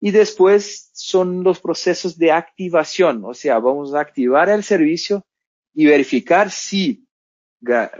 Y 0.00 0.12
después 0.12 0.90
son 0.94 1.42
los 1.42 1.60
procesos 1.60 2.16
de 2.16 2.32
activación, 2.32 3.24
o 3.24 3.34
sea, 3.34 3.58
vamos 3.58 3.94
a 3.94 4.00
activar 4.00 4.48
el 4.48 4.62
servicio 4.62 5.24
y 5.74 5.86
verificar 5.86 6.50
si 6.50 7.06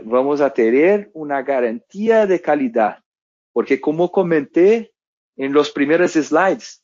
vamos 0.03 0.41
a 0.41 0.49
tener 0.51 1.11
una 1.13 1.41
garantía 1.43 2.25
de 2.25 2.41
calidad. 2.41 3.03
Porque 3.51 3.79
como 3.79 4.11
comenté 4.11 4.93
en 5.35 5.53
los 5.53 5.71
primeros 5.71 6.13
slides, 6.13 6.83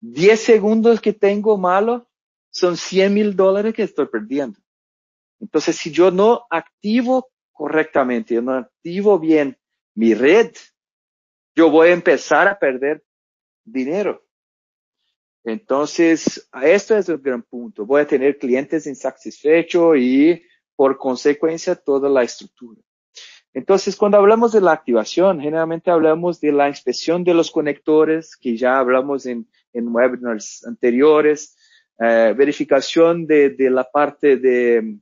10 0.00 0.40
segundos 0.40 1.00
que 1.00 1.12
tengo 1.12 1.56
malo 1.56 2.06
son 2.50 2.76
100 2.76 3.12
mil 3.12 3.36
dólares 3.36 3.74
que 3.74 3.82
estoy 3.82 4.06
perdiendo. 4.06 4.58
Entonces, 5.40 5.76
si 5.76 5.90
yo 5.90 6.10
no 6.10 6.46
activo 6.50 7.30
correctamente, 7.52 8.34
yo 8.34 8.42
no 8.42 8.54
activo 8.54 9.18
bien 9.18 9.56
mi 9.94 10.14
red, 10.14 10.52
yo 11.54 11.70
voy 11.70 11.88
a 11.88 11.92
empezar 11.92 12.48
a 12.48 12.58
perder 12.58 13.04
dinero. 13.64 14.24
Entonces, 15.44 16.48
esto 16.62 16.96
es 16.96 17.08
el 17.08 17.18
gran 17.18 17.42
punto. 17.42 17.84
Voy 17.84 18.00
a 18.00 18.06
tener 18.06 18.38
clientes 18.38 18.86
insatisfechos 18.86 19.96
y, 19.98 20.42
por 20.74 20.96
consecuencia, 20.96 21.74
toda 21.76 22.08
la 22.08 22.22
estructura. 22.22 22.80
Entonces, 23.52 23.94
cuando 23.94 24.18
hablamos 24.18 24.52
de 24.52 24.60
la 24.60 24.72
activación, 24.72 25.40
generalmente 25.40 25.90
hablamos 25.90 26.40
de 26.40 26.50
la 26.50 26.68
inspección 26.68 27.22
de 27.22 27.34
los 27.34 27.52
conectores, 27.52 28.36
que 28.36 28.56
ya 28.56 28.78
hablamos 28.78 29.26
en, 29.26 29.48
en 29.72 29.94
webinars 29.94 30.66
anteriores, 30.66 31.56
eh, 32.00 32.34
verificación 32.36 33.26
de, 33.26 33.50
de, 33.50 33.70
la 33.70 33.84
parte 33.84 34.38
de 34.38 34.98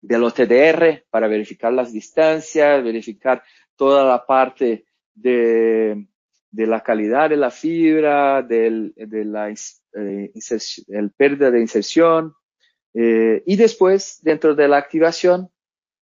del 0.00 0.24
OTDR 0.24 1.04
para 1.10 1.28
verificar 1.28 1.72
las 1.72 1.92
distancias, 1.92 2.82
verificar 2.82 3.42
toda 3.76 4.04
la 4.04 4.24
parte 4.24 4.86
de, 5.14 6.06
de 6.50 6.66
la 6.66 6.82
calidad 6.82 7.30
de 7.30 7.36
la 7.36 7.50
fibra, 7.50 8.42
del, 8.42 8.92
de 8.96 9.24
la 9.24 9.50
eh, 9.50 10.32
el 10.88 11.10
pérdida 11.12 11.50
de 11.50 11.60
inserción. 11.60 12.34
Eh, 12.94 13.42
y 13.46 13.56
después, 13.56 14.18
dentro 14.22 14.54
de 14.54 14.68
la 14.68 14.78
activación, 14.78 15.50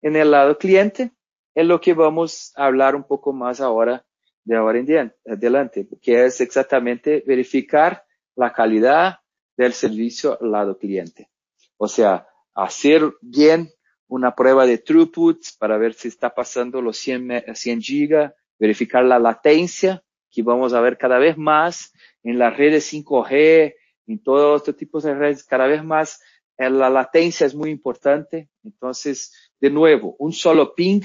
en 0.03 0.16
el 0.16 0.31
lado 0.31 0.59
cliente, 0.59 1.12
es 1.55 1.66
lo 1.66 1.81
que 1.81 1.94
vamos 1.94 2.53
a 2.57 2.66
hablar 2.66 2.94
un 2.94 3.05
poco 3.05 3.33
más 3.33 3.61
ahora, 3.61 4.05
de 4.44 4.57
ahora 4.57 4.79
en 4.79 5.12
adelante, 5.27 5.88
que 6.01 6.27
es 6.27 6.40
exactamente 6.40 7.25
verificar 7.27 8.05
la 8.37 8.53
calidad 8.53 9.20
del 9.57 9.72
servicio 9.72 10.38
al 10.40 10.53
lado 10.53 10.79
cliente. 10.79 11.31
O 11.79 11.88
sea, 11.88 12.29
hacer 12.55 13.03
bien 13.22 13.70
una 14.09 14.35
prueba 14.35 14.66
de 14.66 14.79
throughput 14.79 15.45
para 15.59 15.79
ver 15.79 15.95
si 15.95 16.09
está 16.09 16.35
pasando 16.35 16.81
los 16.81 16.97
100, 16.99 17.55
100 17.55 17.83
gigas, 17.83 18.35
verificar 18.59 19.05
la 19.05 19.19
latencia, 19.19 20.03
que 20.31 20.42
vamos 20.42 20.75
a 20.75 20.81
ver 20.81 20.99
cada 20.99 21.19
vez 21.19 21.37
más 21.37 21.92
en 22.23 22.38
las 22.38 22.57
redes 22.57 22.92
5G, 22.92 23.75
en 24.07 24.23
todo 24.23 24.57
este 24.57 24.73
tipo 24.73 25.01
de 25.01 25.14
redes, 25.14 25.45
cada 25.45 25.66
vez 25.66 25.83
más 25.83 26.21
eh, 26.59 26.71
la 26.71 26.90
latencia 26.90 27.47
es 27.47 27.55
muy 27.55 27.71
importante. 27.71 28.49
Entonces, 28.62 29.53
de 29.61 29.71
nuevo, 29.71 30.16
un 30.19 30.33
solo 30.33 30.75
ping 30.75 31.03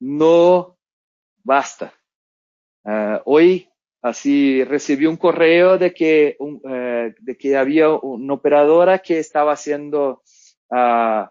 no 0.00 0.78
basta. 1.42 1.92
Uh, 2.84 3.20
hoy, 3.24 3.68
así 4.00 4.64
recibí 4.64 5.06
un 5.06 5.16
correo 5.16 5.76
de 5.76 5.92
que, 5.92 6.36
un, 6.38 6.54
uh, 6.64 7.14
de 7.18 7.36
que 7.36 7.56
había 7.56 7.90
una 7.90 8.34
operadora 8.34 9.00
que 9.00 9.18
estaba 9.18 9.52
haciendo 9.52 10.22
uh, 10.70 11.26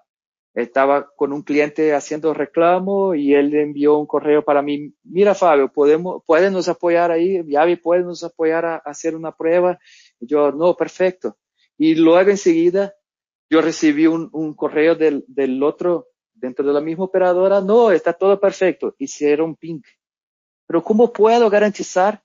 estaba 0.61 1.11
con 1.15 1.33
un 1.33 1.43
cliente 1.43 1.93
haciendo 1.93 2.33
reclamo 2.33 3.13
y 3.13 3.35
él 3.35 3.53
envió 3.53 3.95
un 3.99 4.07
correo 4.07 4.43
para 4.43 4.63
mí, 4.63 4.91
mira 5.03 5.35
Fabio, 5.35 5.71
podemos, 5.71 6.23
pueden 6.25 6.53
nos 6.53 6.67
apoyar 6.67 7.11
ahí, 7.11 7.43
Yavi, 7.45 7.75
pueden 7.75 8.07
nos 8.07 8.23
apoyar 8.23 8.65
a, 8.65 8.77
hacer 8.77 9.15
una 9.15 9.31
prueba. 9.31 9.77
Yo, 10.19 10.51
no, 10.51 10.75
perfecto. 10.75 11.37
Y 11.77 11.93
luego 11.93 12.31
enseguida 12.31 12.95
yo 13.51 13.61
recibí 13.61 14.07
un, 14.07 14.29
un 14.33 14.55
correo 14.55 14.95
del, 14.95 15.23
del, 15.27 15.61
otro, 15.61 16.07
dentro 16.33 16.65
de 16.65 16.73
la 16.73 16.81
misma 16.81 17.03
operadora, 17.03 17.61
no, 17.61 17.91
está 17.91 18.13
todo 18.13 18.39
perfecto. 18.39 18.95
Hicieron 18.97 19.55
ping. 19.55 19.81
Pero 20.65 20.83
¿cómo 20.83 21.13
puedo 21.13 21.51
garantizar 21.51 22.23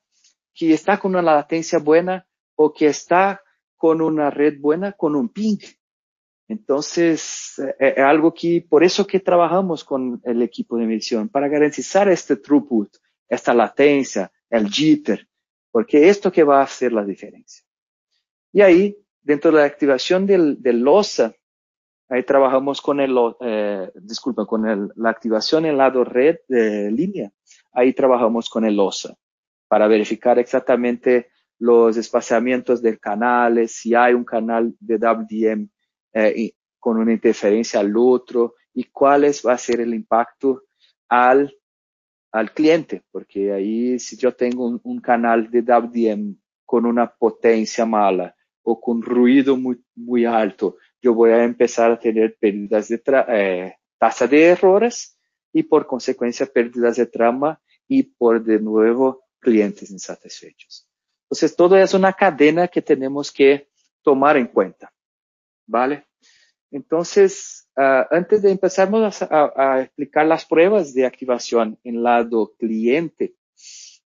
que 0.55 0.73
está 0.73 0.99
con 0.99 1.11
una 1.15 1.21
latencia 1.21 1.79
buena 1.79 2.27
o 2.57 2.73
que 2.73 2.87
está 2.87 3.43
con 3.77 4.01
una 4.01 4.31
red 4.31 4.59
buena 4.59 4.93
con 4.93 5.17
un 5.17 5.29
ping? 5.29 5.59
Entonces, 6.53 7.59
es 7.59 7.59
eh, 7.81 7.95
eh, 7.97 8.03
algo 8.03 8.35
que, 8.35 8.63
por 8.69 8.85
eso 8.85 9.07
que 9.07 9.21
trabajamos 9.21 9.85
con 9.85 10.21
el 10.23 10.43
equipo 10.43 10.77
de 10.77 10.85
medición, 10.85 11.31
para 11.31 11.49
garantizar 11.49 12.11
este 12.11 12.37
throughput, 12.37 12.95
esta 13.27 13.55
latencia, 13.55 14.31
el 14.51 14.69
jitter, 14.69 15.27
porque 15.71 16.11
esto 16.11 16.31
que 16.31 16.45
va 16.45 16.61
a 16.61 16.65
hacer 16.65 16.93
la 16.93 17.07
diferencia. 17.07 17.65
Y 18.53 18.61
ahí, 18.61 18.95
dentro 19.23 19.51
de 19.51 19.57
la 19.57 19.65
activación 19.65 20.27
del, 20.27 20.61
del 20.61 20.81
LOSA, 20.81 21.35
ahí 22.11 22.23
trabajamos 22.23 22.83
con 22.83 23.01
el, 23.01 23.17
eh, 23.41 23.91
disculpa, 23.95 24.45
con 24.45 24.93
la 24.95 25.09
activación 25.09 25.65
en 25.65 25.79
lado 25.79 26.05
red 26.05 26.37
de 26.49 26.91
línea. 26.91 27.33
Ahí 27.73 27.95
trabajamos 27.95 28.51
con 28.51 28.67
el 28.67 28.77
LOSA 28.77 29.15
para 29.69 29.89
verificar 29.89 30.39
exactamente 30.39 31.31
los 31.59 31.97
espaciamientos 31.97 32.83
de 32.83 32.99
canales, 32.99 33.73
si 33.73 33.95
hay 33.95 34.13
un 34.13 34.25
canal 34.25 34.75
de 34.81 34.99
WDM 34.99 35.72
eh, 36.13 36.53
con 36.79 36.99
una 36.99 37.13
interferencia 37.13 37.81
al 37.81 37.97
otro 37.97 38.57
y 38.75 38.85
cuál 38.85 39.25
es, 39.25 39.47
va 39.47 39.53
a 39.53 39.59
ser 39.59 39.81
el 39.81 39.95
impacto 39.95 40.65
al, 41.09 41.55
al 42.33 42.53
cliente, 42.53 43.03
porque 43.11 43.53
ahí 43.53 43.99
si 43.99 44.17
yo 44.17 44.35
tengo 44.35 44.81
un, 44.83 45.01
canal 45.01 45.51
de 45.51 45.63
WDM 45.63 46.37
con 46.65 46.87
una 46.87 47.13
potencia 47.13 47.85
mala 47.85 48.35
o 48.63 48.81
con 48.81 49.03
ruido 49.03 49.57
muy, 49.57 49.83
muy 49.95 50.25
alto, 50.25 50.77
yo 51.01 51.15
voy 51.15 51.31
a 51.31 51.45
empezar 51.45 51.93
a 51.93 51.99
tener 51.99 52.37
pérdidas 52.39 52.89
de 52.89 53.03
eh, 53.29 53.75
tasa 53.99 54.27
de 54.27 54.45
errores 54.45 55.19
y 55.53 55.65
por 55.65 55.87
consecuencia 55.87 56.47
pérdidas 56.47 56.97
de 56.97 57.07
trama 57.07 57.61
y 57.87 58.05
por 58.05 58.43
de 58.43 58.59
nuevo 58.59 59.25
clientes 59.39 59.91
insatisfechos. 59.91 60.89
Entonces 61.25 61.55
todo 61.57 61.77
es 61.77 61.95
una 61.95 62.13
cadena 62.13 62.69
que 62.69 62.83
tenemos 62.83 63.31
que 63.31 63.69
tomar 64.03 64.37
en 64.37 64.47
cuenta. 64.47 64.93
¿Vale? 65.67 66.07
Entonces, 66.71 67.69
uh, 67.77 68.05
antes 68.11 68.43
de 68.43 68.51
empezarnos 68.51 69.23
a, 69.23 69.83
explicar 69.83 70.27
las 70.27 70.47
pruebas 70.47 70.95
de 70.95 71.05
activación 71.05 71.79
en 71.85 72.03
lado 72.03 72.55
cliente, 72.59 73.35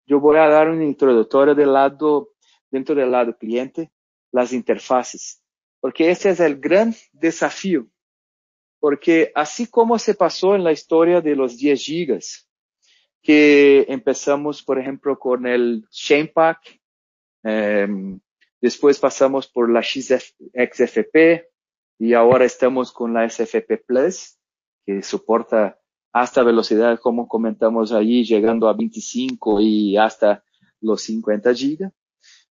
yo 0.05 0.19
voy 0.19 0.37
a 0.37 0.47
dar 0.47 0.69
un 0.69 0.81
introductorio 0.81 1.55
del 1.55 1.73
lado, 1.73 2.29
dentro 2.71 2.95
del 2.95 3.11
lado 3.11 3.37
cliente, 3.37 3.91
las 4.31 4.53
interfaces, 4.53 5.41
porque 5.81 6.09
ese 6.09 6.29
es 6.29 6.39
el 6.39 6.59
gran 6.59 6.95
desafío, 7.11 7.87
porque 8.79 9.31
así 9.35 9.67
como 9.67 9.99
se 9.99 10.15
pasó 10.15 10.55
en 10.55 10.63
la 10.63 10.71
historia 10.71 11.21
de 11.21 11.35
los 11.35 11.57
10 11.57 11.83
gigas, 11.83 12.49
que 13.21 13.85
empezamos, 13.87 14.63
por 14.63 14.79
ejemplo, 14.79 15.17
con 15.17 15.47
el 15.47 15.85
Shamepack, 15.91 16.81
eh, 17.43 17.87
después 18.63 18.97
pasamos 18.97 19.45
por 19.49 19.69
la 19.69 19.83
XFP, 19.83 21.49
y 21.99 22.13
ahora 22.13 22.45
estamos 22.45 22.93
con 22.93 23.13
la 23.13 23.29
SFP 23.29 23.83
Plus, 23.85 24.39
que 24.85 25.01
soporta 25.01 25.77
hasta 26.13 26.43
velocidad, 26.43 26.97
como 27.01 27.27
comentamos 27.27 27.91
allí, 27.91 28.23
llegando 28.23 28.69
a 28.69 28.73
25 28.73 29.59
y 29.59 29.97
hasta 29.97 30.45
los 30.79 31.01
50 31.01 31.53
gigas. 31.53 31.91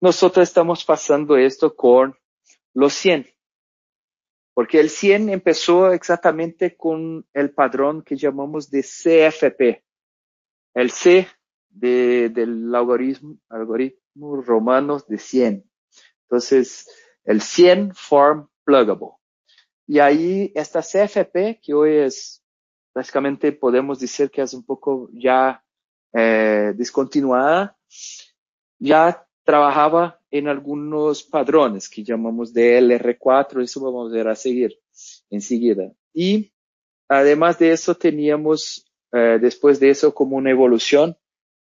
Nosotros 0.01 0.49
estamos 0.49 0.83
pasando 0.83 1.37
esto 1.37 1.77
con 1.77 2.17
los 2.73 2.95
100, 2.95 3.27
porque 4.55 4.81
el 4.81 4.89
100 4.89 5.29
empezó 5.29 5.93
exactamente 5.93 6.75
con 6.75 7.27
el 7.35 7.51
padrón 7.51 8.03
que 8.03 8.17
llamamos 8.17 8.71
de 8.71 8.81
CFP. 8.83 9.85
El 10.73 10.91
C 10.91 11.29
de, 11.69 12.31
del 12.31 12.75
algoritmo, 12.75 13.37
algoritmo 13.51 14.41
romano 14.41 14.99
de 15.07 15.19
100. 15.19 15.68
Entonces, 16.29 16.89
el 17.25 17.41
100 17.41 17.95
form 17.95 18.49
pluggable. 18.65 19.13
Y 19.87 19.99
ahí 20.01 20.53
esta 20.55 20.83
CFP, 20.83 21.61
que 21.63 21.73
hoy 21.73 21.97
es 21.97 22.45
básicamente 22.95 23.53
podemos 23.53 24.01
decir 24.01 24.31
que 24.31 24.43
es 24.43 24.53
un 24.53 24.65
poco 24.65 25.09
ya 25.13 25.65
eh, 26.13 26.73
descontinuada, 26.77 27.79
ya 28.79 29.27
trabajaba 29.45 30.21
en 30.31 30.49
algunos 30.49 31.23
padrones 31.23 31.89
que 31.89 32.05
llamamos 32.05 32.53
de 32.53 32.81
LR4, 32.81 33.63
eso 33.63 33.81
vamos 33.81 34.11
a 34.11 34.17
ver 34.17 34.29
a 34.29 34.35
seguir 34.35 34.79
enseguida. 35.31 35.91
Y 36.13 36.53
además 37.09 37.59
de 37.59 37.73
eso 37.73 37.95
teníamos 37.95 38.91
eh, 39.13 39.39
después 39.41 39.81
de 39.81 39.91
eso 39.91 40.15
como 40.15 40.37
una 40.37 40.51
evolución 40.51 41.17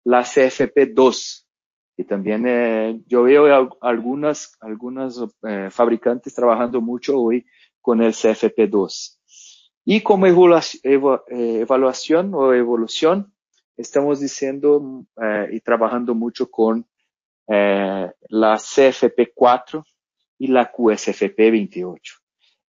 la 0.03 0.21
CFP2, 0.21 1.44
que 1.95 2.03
también 2.03 2.45
eh, 2.47 3.01
yo 3.07 3.23
veo 3.23 3.69
algunas, 3.81 4.57
algunas 4.59 5.19
eh, 5.47 5.69
fabricantes 5.71 6.35
trabajando 6.35 6.81
mucho 6.81 7.19
hoy 7.19 7.45
con 7.81 8.01
el 8.01 8.11
CFP2. 8.11 9.17
Y 9.85 10.01
como 10.01 10.25
evaluación 10.25 12.33
o 12.33 12.53
evolución, 12.53 13.33
estamos 13.77 14.19
diciendo 14.19 15.05
y 15.51 15.59
trabajando 15.59 16.15
mucho 16.15 16.49
con 16.49 16.87
la 17.47 18.55
CFP4 18.55 19.85
y 20.39 20.47
la 20.47 20.71
QSFP28. 20.71 21.99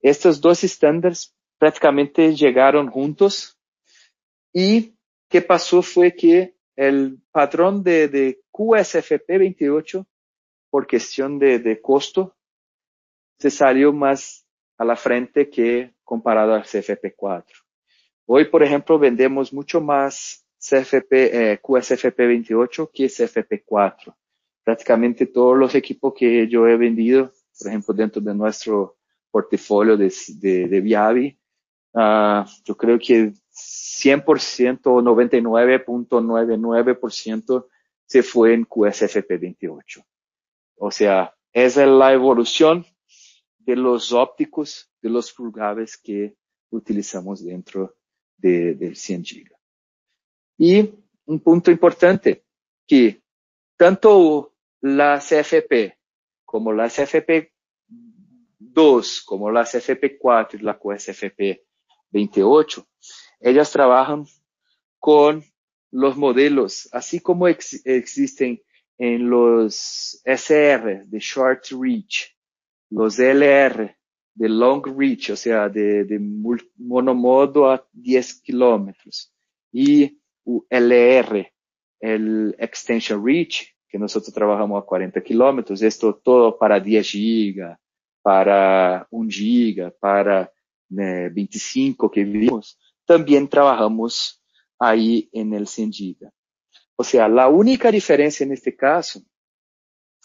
Estos 0.02 0.42
dos 0.42 0.62
estándares 0.62 1.34
prácticamente 1.58 2.34
llegaron 2.34 2.90
juntos 2.90 3.58
y 4.52 4.96
qué 5.28 5.42
pasó 5.42 5.82
fue 5.82 6.14
que 6.14 6.55
el 6.76 7.18
patrón 7.32 7.82
de, 7.82 8.08
de 8.08 8.40
QSFP 8.52 9.38
28, 9.38 10.06
por 10.70 10.86
cuestión 10.86 11.38
de, 11.38 11.58
de, 11.58 11.80
costo, 11.80 12.36
se 13.38 13.50
salió 13.50 13.92
más 13.92 14.46
a 14.76 14.84
la 14.84 14.94
frente 14.94 15.48
que 15.48 15.94
comparado 16.04 16.54
al 16.54 16.62
CFP 16.62 17.14
4. 17.16 17.56
Hoy, 18.26 18.44
por 18.46 18.62
ejemplo, 18.62 18.98
vendemos 18.98 19.52
mucho 19.52 19.80
más 19.80 20.46
CFP, 20.58 21.60
QSFP 21.62 22.18
28 22.18 22.90
que 22.92 23.08
CFP 23.08 23.62
4. 23.64 24.16
Prácticamente 24.64 25.26
todos 25.26 25.56
los 25.56 25.74
equipos 25.74 26.12
que 26.14 26.48
yo 26.48 26.66
he 26.66 26.76
vendido, 26.76 27.32
por 27.58 27.68
ejemplo, 27.68 27.94
dentro 27.94 28.20
de 28.20 28.34
nuestro 28.34 28.96
portafolio 29.30 29.96
de, 29.96 30.12
de, 30.40 30.68
de 30.68 30.80
Viavi, 30.80 31.38
uh, 31.96 32.44
yo 32.64 32.76
creo 32.76 32.98
que 32.98 33.32
100% 33.52 34.80
o 34.84 35.02
99.99% 35.02 37.66
se 38.04 38.22
fue 38.22 38.54
en 38.54 38.64
QSFP 38.64 39.40
28. 39.40 40.04
O 40.76 40.90
sea, 40.90 41.34
esa 41.52 41.82
es 41.82 41.88
la 41.88 42.12
evolución 42.12 42.84
de 43.58 43.76
los 43.76 44.12
ópticos, 44.12 44.90
de 45.00 45.10
los 45.10 45.32
plugables 45.32 45.96
que 45.96 46.36
utilizamos 46.70 47.44
dentro 47.44 47.96
de, 48.36 48.74
del 48.74 48.94
100 48.94 49.22
GB. 49.22 49.50
Y 50.58 50.90
un 51.24 51.40
punto 51.40 51.70
importante, 51.70 52.44
que 52.86 53.22
tanto 53.76 54.54
la 54.82 55.18
CFP 55.18 55.96
como 56.44 56.72
la 56.72 56.88
CFP 56.88 57.52
2, 58.58 59.22
como 59.22 59.50
la 59.50 59.64
CFP 59.64 60.18
4 60.18 60.60
y 60.60 60.62
la 60.62 60.78
QSFP 60.78 61.65
28, 62.16 62.86
ellas 63.40 63.70
trabajan 63.70 64.24
con 64.98 65.44
los 65.90 66.16
modelos, 66.16 66.88
así 66.92 67.20
como 67.20 67.46
ex 67.46 67.84
existen 67.84 68.60
en 68.98 69.28
los 69.28 70.20
SR 70.24 71.04
de 71.06 71.18
Short 71.18 71.66
Reach, 71.78 72.34
los 72.90 73.18
LR 73.18 73.94
de 74.34 74.48
Long 74.48 74.82
Reach, 74.98 75.30
o 75.30 75.36
sea, 75.36 75.68
de, 75.68 76.18
monomodo 76.76 77.70
a 77.70 77.86
10 77.92 78.40
kilómetros, 78.42 79.32
y 79.70 80.18
LR, 80.70 81.52
el 82.00 82.54
Extension 82.58 83.24
Reach, 83.24 83.74
que 83.88 83.98
nosotros 83.98 84.32
trabajamos 84.32 84.82
a 84.82 84.86
40 84.86 85.22
kilómetros, 85.22 85.82
esto 85.82 86.14
todo 86.14 86.58
para 86.58 86.80
10 86.80 87.10
gigas, 87.10 87.78
para 88.22 89.06
1 89.10 89.30
giga, 89.30 89.92
para 90.00 90.50
né, 90.88 91.28
25 91.28 92.10
que 92.10 92.24
vimos, 92.24 92.78
también 93.04 93.48
trabajamos 93.48 94.42
ahí 94.78 95.28
en 95.32 95.54
el 95.54 95.66
100 95.66 95.92
giga. 95.92 96.32
O 96.96 97.04
sea, 97.04 97.28
la 97.28 97.48
única 97.48 97.90
diferencia 97.90 98.44
en 98.44 98.52
este 98.52 98.74
caso 98.74 99.22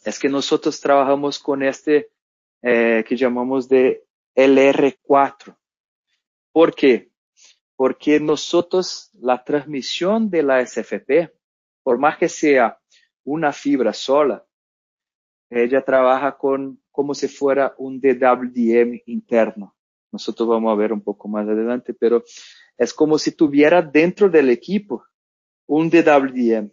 es 0.04 0.18
que 0.18 0.30
nosotros 0.30 0.80
trabajamos 0.80 1.38
con 1.38 1.64
este 1.64 2.12
eh, 2.62 3.04
que 3.08 3.16
llamamos 3.16 3.68
de 3.68 4.06
LR4. 4.36 5.56
¿Por 6.52 6.74
qué? 6.76 7.12
Porque 7.76 8.20
nosotros 8.20 9.10
la 9.14 9.44
transmisión 9.44 10.30
de 10.30 10.44
la 10.44 10.66
SFP, 10.66 11.34
por 11.84 11.98
más 11.98 12.18
que 12.18 12.30
sea 12.30 12.80
una 13.24 13.52
fibra 13.52 13.94
sola, 13.94 14.46
ella 15.50 15.84
trabaja 15.84 16.38
con 16.38 16.82
como 16.92 17.14
si 17.14 17.28
fuera 17.28 17.74
un 17.78 18.00
DWDM 18.00 19.02
interno. 19.06 19.76
Nosotros 20.12 20.48
vamos 20.50 20.72
a 20.72 20.76
ver 20.76 20.94
un 20.94 21.02
poco 21.02 21.28
más 21.28 21.48
adelante, 21.48 21.94
pero 21.94 22.24
es 22.78 22.94
como 22.94 23.18
si 23.18 23.32
tuviera 23.32 23.82
dentro 23.82 24.30
del 24.30 24.50
equipo 24.50 25.06
un 25.68 25.90
DWDM. 25.90 26.72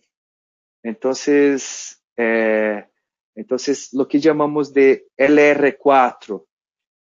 Entonces, 0.83 2.03
eh, 2.17 2.87
entonces 3.35 3.93
lo 3.93 4.09
que 4.09 4.21
llamamos 4.21 4.73
de 4.73 5.07
LR4 5.17 6.45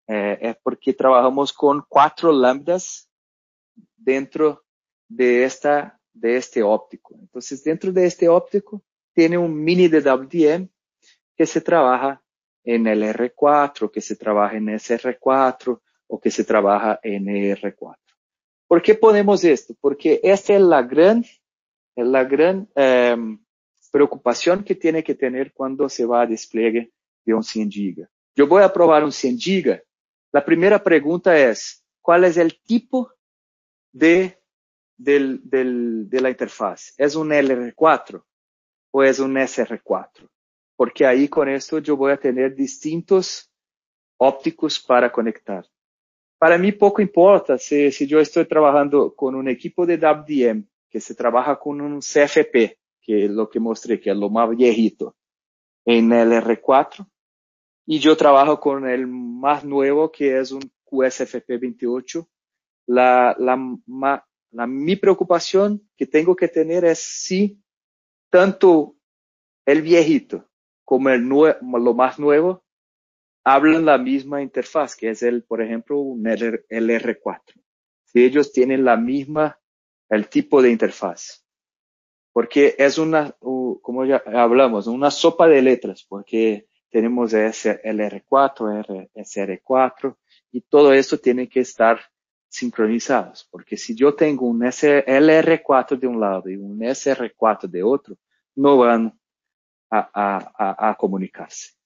eh, 0.07 0.37
es 0.41 0.57
porque 0.63 0.93
trabajamos 0.93 1.53
con 1.53 1.85
cuatro 1.87 2.31
lambdas 2.31 3.09
dentro 3.95 4.63
de 5.07 5.43
esta 5.43 5.97
de 6.19 6.37
este 6.37 6.63
óptico. 6.63 7.15
Entonces, 7.19 7.63
dentro 7.63 7.91
de 7.91 8.05
este 8.05 8.27
óptico 8.27 8.83
tiene 9.13 9.37
un 9.37 9.55
mini 9.63 9.87
DWDM 9.87 10.67
que 11.35 11.45
se 11.45 11.61
trabaja 11.61 12.21
en 12.63 12.85
LR4, 12.85 13.91
que 13.91 14.01
se 14.01 14.15
trabaja 14.15 14.57
en 14.57 14.67
SR4 14.67 15.79
o 16.07 16.19
que 16.19 16.31
se 16.31 16.43
trabaja 16.43 16.99
en 17.03 17.25
ER4. 17.25 17.95
¿Por 18.67 18.81
qué 18.81 18.95
ponemos 18.95 19.43
esto? 19.43 19.75
Porque 19.79 20.19
esta 20.23 20.53
es 20.55 20.61
la 20.61 20.81
gran, 20.81 21.23
la 21.95 22.23
gran 22.23 22.67
eh, 22.75 23.15
que 24.65 24.75
tiene 24.75 25.03
que 25.03 25.15
tener 25.15 25.53
cuando 25.53 25.89
se 25.89 26.05
va 26.05 26.21
a 26.21 26.27
despliegue 26.27 26.91
de 27.25 27.33
un 27.33 27.43
100 27.43 27.69
GB. 27.69 28.07
Yo 28.35 28.47
voy 28.47 28.63
a 28.63 28.71
probar 28.71 29.03
un 29.03 29.11
100 29.11 29.37
GB. 29.37 29.81
La 30.31 30.45
primera 30.45 30.83
pregunta 30.83 31.37
es, 31.37 31.83
¿cuál 32.01 32.25
es 32.25 32.37
el 32.37 32.61
tipo 32.61 33.11
de, 33.91 34.37
del, 34.97 35.41
del, 35.43 36.09
de 36.09 36.21
la 36.21 36.29
interfaz? 36.29 36.93
¿Es 36.97 37.15
un 37.15 37.29
LR4 37.29 38.23
o 38.91 39.03
es 39.03 39.19
un 39.19 39.35
SR4? 39.35 40.29
Porque 40.75 41.05
ahí 41.05 41.27
con 41.27 41.49
esto 41.49 41.79
yo 41.79 41.97
voy 41.97 42.11
a 42.11 42.19
tener 42.19 42.53
distintos 42.53 43.51
ópticos 44.17 44.79
para 44.79 45.11
conectar. 45.11 45.65
Para 46.37 46.57
mí 46.57 46.71
poco 46.71 47.01
importa 47.01 47.57
si, 47.57 47.91
si 47.91 48.05
yo 48.05 48.19
estoy 48.19 48.45
trabajando 48.45 49.15
con 49.15 49.35
un 49.35 49.49
equipo 49.49 49.85
de 49.85 49.97
WDM 49.97 50.67
que 50.89 50.99
se 50.99 51.15
trabaja 51.15 51.57
con 51.57 51.81
un 51.81 51.99
CFP, 51.99 52.77
que 53.01 53.25
es 53.25 53.31
lo 53.31 53.49
que 53.49 53.59
mostré, 53.59 53.99
que 53.99 54.11
es 54.11 54.17
lo 54.17 54.29
más 54.29 54.49
viejito, 54.55 55.15
en 55.85 56.11
el 56.11 56.31
R4, 56.31 57.07
y 57.87 57.99
yo 57.99 58.17
trabajo 58.17 58.59
con 58.59 58.87
el 58.87 59.07
más 59.07 59.63
nuevo, 59.63 60.11
que 60.11 60.39
es 60.39 60.51
un 60.51 60.61
QSFP 60.83 61.59
28. 61.59 62.27
La, 62.87 63.35
la, 63.39 63.57
la, 64.51 64.67
mi 64.67 64.95
preocupación 64.97 65.89
que 65.95 66.05
tengo 66.05 66.35
que 66.35 66.49
tener 66.49 66.85
es 66.85 66.99
si 66.99 67.61
tanto 68.29 68.95
el 69.65 69.81
viejito 69.81 70.49
como 70.83 71.09
el 71.09 71.21
lo 71.21 71.93
más 71.93 72.19
nuevo 72.19 72.63
hablan 73.47 73.85
la 73.85 73.97
misma 73.97 74.41
interfaz, 74.41 74.93
que 74.93 75.09
es 75.09 75.23
el, 75.23 75.43
por 75.43 75.61
ejemplo, 75.61 75.99
un 75.99 76.21
LR4. 76.25 77.53
Si 78.03 78.25
ellos 78.25 78.51
tienen 78.51 78.83
la 78.83 78.97
misma, 78.97 79.57
el 80.09 80.27
tipo 80.27 80.61
de 80.61 80.69
interfaz. 80.69 81.45
Porque 82.33 82.75
es 82.77 82.97
una, 82.97 83.31
como 83.39 84.03
ya 84.03 84.21
hablamos, 84.25 84.87
una 84.87 85.09
sopa 85.11 85.47
de 85.47 85.61
letras, 85.61 86.05
porque 86.07 86.67
tenemos 86.89 87.31
LR4, 87.33 89.09
SR4, 89.15 90.17
y 90.51 90.61
todo 90.61 90.91
esto 90.91 91.17
tiene 91.17 91.47
que 91.47 91.61
estar 91.61 92.01
sincronizados, 92.49 93.47
porque 93.49 93.77
si 93.77 93.95
yo 93.95 94.13
tengo 94.13 94.45
un 94.45 94.59
LR4 94.59 95.97
de 95.97 96.07
un 96.07 96.19
lado 96.19 96.49
y 96.49 96.57
un 96.57 96.79
SR4 96.79 97.69
de 97.69 97.83
otro, 97.83 98.17
no 98.55 98.77
van 98.77 99.17
a, 99.89 100.09
a, 100.13 100.89
a 100.89 100.95
comunicarse. 100.95 101.76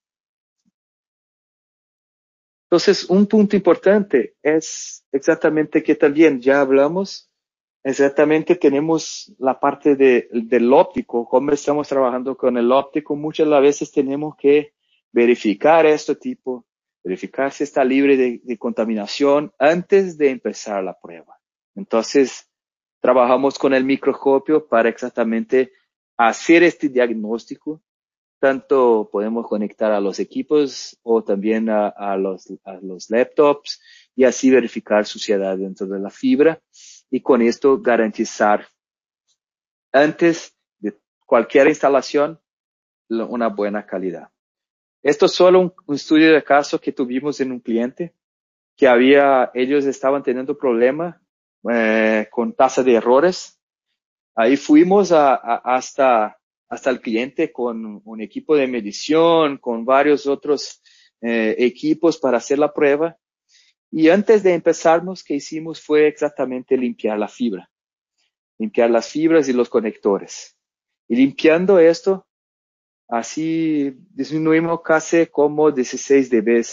Entonces, 2.72 3.10
un 3.10 3.28
punto 3.28 3.58
importante 3.58 4.38
es 4.42 5.06
exactamente 5.12 5.84
que 5.84 5.94
también 5.94 6.40
ya 6.40 6.62
hablamos, 6.62 7.30
exactamente 7.84 8.56
tenemos 8.56 9.36
la 9.40 9.60
parte 9.60 9.98
de, 9.98 10.30
del 10.32 10.72
óptico, 10.72 11.28
cómo 11.28 11.52
estamos 11.52 11.90
trabajando 11.90 12.38
con 12.38 12.56
el 12.56 12.72
óptico, 12.72 13.18
muchas 13.18 13.50
veces 13.62 13.92
tenemos 13.92 14.38
que 14.38 14.74
verificar 15.12 15.86
este 15.86 16.16
tipo, 16.16 16.66
verificar 17.04 17.52
si 17.52 17.66
está 17.66 17.84
libre 17.84 18.16
de, 18.16 18.40
de 18.42 18.58
contaminación 18.58 19.52
antes 19.60 20.18
de 20.18 20.30
empezar 20.30 20.82
la 20.82 20.98
prueba. 20.98 21.42
Entonces, 21.76 22.50
trabajamos 23.02 23.60
con 23.60 23.74
el 23.74 23.84
microscopio 23.84 24.66
para 24.66 24.88
exactamente 24.88 25.74
hacer 26.16 26.64
este 26.64 26.88
diagnóstico. 26.88 27.82
Tanto 28.42 29.08
podemos 29.12 29.48
conectar 29.48 29.92
a 29.92 30.00
los 30.00 30.20
equipos 30.20 30.98
o 31.04 31.24
también 31.24 31.70
a, 31.70 32.18
los, 32.18 32.52
a 32.64 32.74
los 32.82 33.12
laptops 33.12 33.80
y 34.16 34.24
así 34.24 34.50
verificar 34.50 35.06
suciedad 35.06 35.56
dentro 35.56 35.86
de 35.86 36.00
la 36.00 36.10
fibra 36.10 36.60
y 37.12 37.22
con 37.22 37.44
esto 37.44 37.80
garantizar 37.80 38.66
antes 39.92 40.58
de 40.80 40.98
cualquier 41.24 41.68
instalación 41.68 42.40
una 43.10 43.50
buena 43.50 43.86
calidad. 43.86 44.32
Esto 45.04 45.28
es 45.28 45.34
solo 45.34 45.60
un, 45.86 45.96
estudio 45.96 46.34
de 46.34 46.44
caso 46.44 46.82
que 46.82 46.94
tuvimos 46.94 47.42
en 47.42 47.52
un 47.52 47.60
cliente 47.60 48.16
que 48.76 48.88
había, 48.88 49.52
ellos 49.54 49.86
estaban 49.86 50.24
teniendo 50.24 50.58
problemas 50.58 51.16
eh, 51.72 52.28
con 52.32 52.54
tasa 52.54 52.82
de 52.82 52.96
errores. 52.96 53.62
Ahí 54.34 54.58
fuimos 54.58 55.12
hasta, 55.12 56.41
hasta 56.72 56.90
el 56.90 57.02
cliente 57.02 57.52
con 57.52 58.02
un 58.06 58.22
equipo 58.22 58.56
de 58.56 58.66
medición, 58.66 59.58
con 59.58 59.84
varios 59.84 60.26
otros 60.26 60.82
eh, 61.20 61.54
equipos 61.60 62.18
para 62.18 62.38
hacer 62.38 62.60
la 62.60 62.74
prueba. 62.74 63.18
Y 63.92 64.08
antes 64.08 64.42
de 64.42 64.54
empezarnos, 64.54 65.22
que 65.22 65.36
hicimos 65.36 65.82
fue 65.82 66.08
exactamente 66.08 66.78
limpiar 66.78 67.20
la 67.20 67.28
fibra, 67.28 67.70
limpiar 68.58 68.90
las 68.90 69.10
fibras 69.10 69.50
y 69.50 69.54
los 69.54 69.68
conectores. 69.68 70.58
Y 71.10 71.18
limpiando 71.18 71.78
esto, 71.78 72.26
así 73.10 73.94
disminuimos 74.10 74.82
casi 74.82 75.26
como 75.26 75.72
16 75.72 76.30
dB 76.30 76.66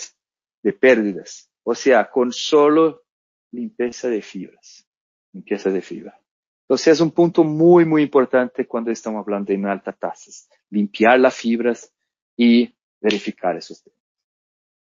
de 0.62 0.72
pérdidas. 0.74 1.51
O 1.64 1.74
sea, 1.74 2.09
con 2.09 2.32
solo 2.32 3.03
limpieza 3.51 4.09
de 4.09 4.22
fibras. 4.22 4.86
Limpieza 5.32 5.70
de 5.70 5.82
fibra. 5.82 6.20
Entonces 6.69 6.89
es 6.89 7.01
un 7.01 7.12
punto 7.12 7.45
muy, 7.45 7.87
muy 7.87 8.03
importante 8.03 8.66
cuando 8.66 8.91
estamos 8.91 9.23
hablando 9.23 9.55
de 9.55 9.71
altas 9.71 9.99
tasas. 9.99 10.51
Limpiar 10.69 11.19
las 11.19 11.35
fibras 11.35 11.91
y 12.37 12.77
verificar 13.01 13.57
esos 13.57 13.83
temas. 13.83 13.99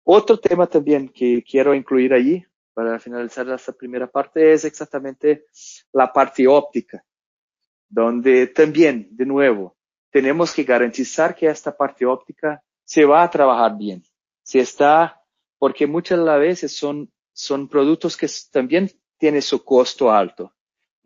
Otro 0.03 0.41
tema 0.41 0.66
también 0.66 1.11
que 1.11 1.45
quiero 1.45 1.74
incluir 1.74 2.14
ahí 2.14 2.43
para 2.72 2.99
finalizar 2.99 3.47
esta 3.51 3.72
primera 3.72 4.07
parte 4.07 4.55
es 4.55 4.64
exactamente 4.64 5.45
la 5.93 6.11
parte 6.11 6.47
óptica, 6.49 7.05
donde 7.91 8.47
también, 8.47 9.09
de 9.11 9.27
nuevo, 9.27 9.77
tenemos 10.11 10.55
que 10.55 10.64
garantizar 10.64 11.35
que 11.35 11.47
esta 11.47 11.77
parte 11.77 12.07
óptica 12.07 12.62
se 12.85 13.05
va 13.05 13.22
a 13.22 13.31
trabajar 13.31 13.77
bien. 13.77 14.03
Si 14.43 14.59
está, 14.59 15.22
porque 15.59 15.87
muchas 15.87 16.18
las 16.20 16.41
veces 16.41 16.74
son, 16.74 17.12
son 17.35 17.68
productos 17.68 18.16
que 18.16 18.29
también 18.51 18.91
tienen 19.18 19.43
su 19.43 19.62
costo 19.62 20.11
alto. 20.11 20.55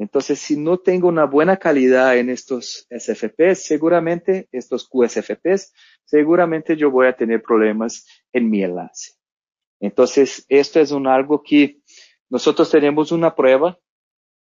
Entonces, 0.01 0.40
si 0.40 0.57
no 0.57 0.78
tengo 0.78 1.09
una 1.09 1.26
buena 1.26 1.59
calidad 1.59 2.16
en 2.16 2.30
estos 2.30 2.86
SFPs, 2.88 3.64
seguramente 3.64 4.48
estos 4.51 4.88
QSFPs, 4.88 5.74
seguramente 6.07 6.74
yo 6.74 6.90
voy 6.90 7.07
a 7.07 7.14
tener 7.14 7.42
problemas 7.42 8.07
en 8.32 8.48
mi 8.48 8.64
enlace. 8.64 9.12
Entonces, 9.78 10.46
esto 10.48 10.80
es 10.80 10.90
un 10.90 11.07
algo 11.07 11.42
que 11.42 11.82
nosotros 12.30 12.70
tenemos 12.70 13.12
una 13.12 13.34
prueba 13.34 13.78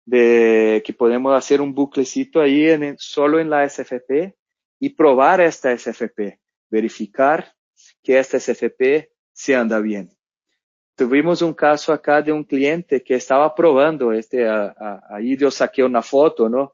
de 0.05 0.83
que 0.85 0.91
podemos 0.91 1.33
hacer 1.33 1.61
un 1.61 1.73
buclecito 1.73 2.41
ahí 2.41 2.67
en, 2.67 2.97
solo 2.97 3.39
en 3.39 3.49
la 3.49 3.63
SFP 3.69 4.35
y 4.81 4.89
probar 4.89 5.39
esta 5.39 5.71
SFP, 5.71 6.37
verificar 6.69 7.53
que 8.03 8.19
esta 8.19 8.41
SFP 8.41 9.09
se 9.31 9.55
anda 9.55 9.79
bien. 9.79 10.11
Tuvimos 10.95 11.41
un 11.41 11.53
caso 11.53 11.91
acá 11.91 12.21
de 12.21 12.31
un 12.31 12.43
cliente 12.43 13.03
que 13.03 13.15
estaba 13.15 13.53
probando 13.53 14.13
este, 14.13 14.47
ahí 15.09 15.35
yo 15.37 15.51
saqué 15.51 15.83
una 15.83 16.01
foto, 16.01 16.47
¿no? 16.47 16.73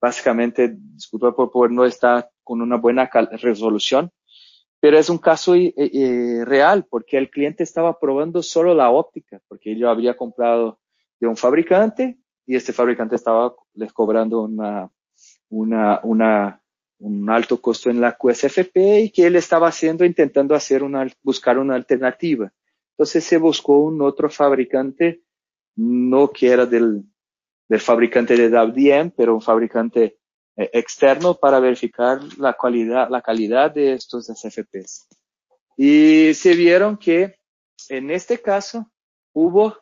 Básicamente, 0.00 0.76
disculpa 0.76 1.34
por, 1.34 1.50
por 1.50 1.70
no 1.70 1.86
estar 1.86 2.30
con 2.42 2.60
una 2.60 2.76
buena 2.76 3.08
resolución, 3.40 4.10
pero 4.80 4.98
es 4.98 5.08
un 5.08 5.16
caso 5.16 5.54
eh, 5.54 5.72
eh, 5.76 6.44
real 6.44 6.86
porque 6.90 7.16
el 7.16 7.30
cliente 7.30 7.62
estaba 7.64 7.98
probando 7.98 8.42
solo 8.42 8.74
la 8.74 8.90
óptica, 8.90 9.40
porque 9.48 9.72
ellos 9.72 9.88
había 9.88 10.14
comprado 10.14 10.78
de 11.18 11.26
un 11.26 11.36
fabricante 11.36 12.18
y 12.46 12.56
este 12.56 12.74
fabricante 12.74 13.16
estaba 13.16 13.54
les 13.72 13.94
cobrando 13.94 14.42
una, 14.42 14.90
una, 15.48 16.00
una 16.02 16.60
un 16.98 17.28
alto 17.28 17.60
costo 17.60 17.90
en 17.90 18.00
la 18.00 18.16
QSFP 18.16 18.76
y 19.04 19.10
que 19.10 19.26
él 19.26 19.36
estaba 19.36 19.68
haciendo 19.68 20.04
intentando 20.04 20.54
hacer 20.54 20.82
una, 20.82 21.06
buscar 21.22 21.58
una 21.58 21.74
alternativa. 21.74 22.52
Entonces 22.96 23.24
se 23.24 23.38
buscó 23.38 23.78
un 23.78 24.00
otro 24.02 24.30
fabricante, 24.30 25.22
no 25.76 26.30
que 26.30 26.48
era 26.48 26.64
del, 26.64 27.04
fabricante 27.80 28.36
de 28.36 28.48
WDM, 28.48 29.10
pero 29.16 29.34
un 29.34 29.42
fabricante 29.42 30.18
eh, 30.56 30.70
externo 30.72 31.34
para 31.34 31.58
verificar 31.58 32.20
la 32.38 32.54
calidad, 32.54 33.08
la 33.10 33.20
calidad 33.20 33.72
de 33.72 33.94
estos 33.94 34.26
SFPs. 34.26 35.08
Y 35.76 36.34
se 36.34 36.54
vieron 36.54 36.96
que 36.96 37.34
en 37.88 38.12
este 38.12 38.40
caso 38.40 38.88
hubo 39.32 39.76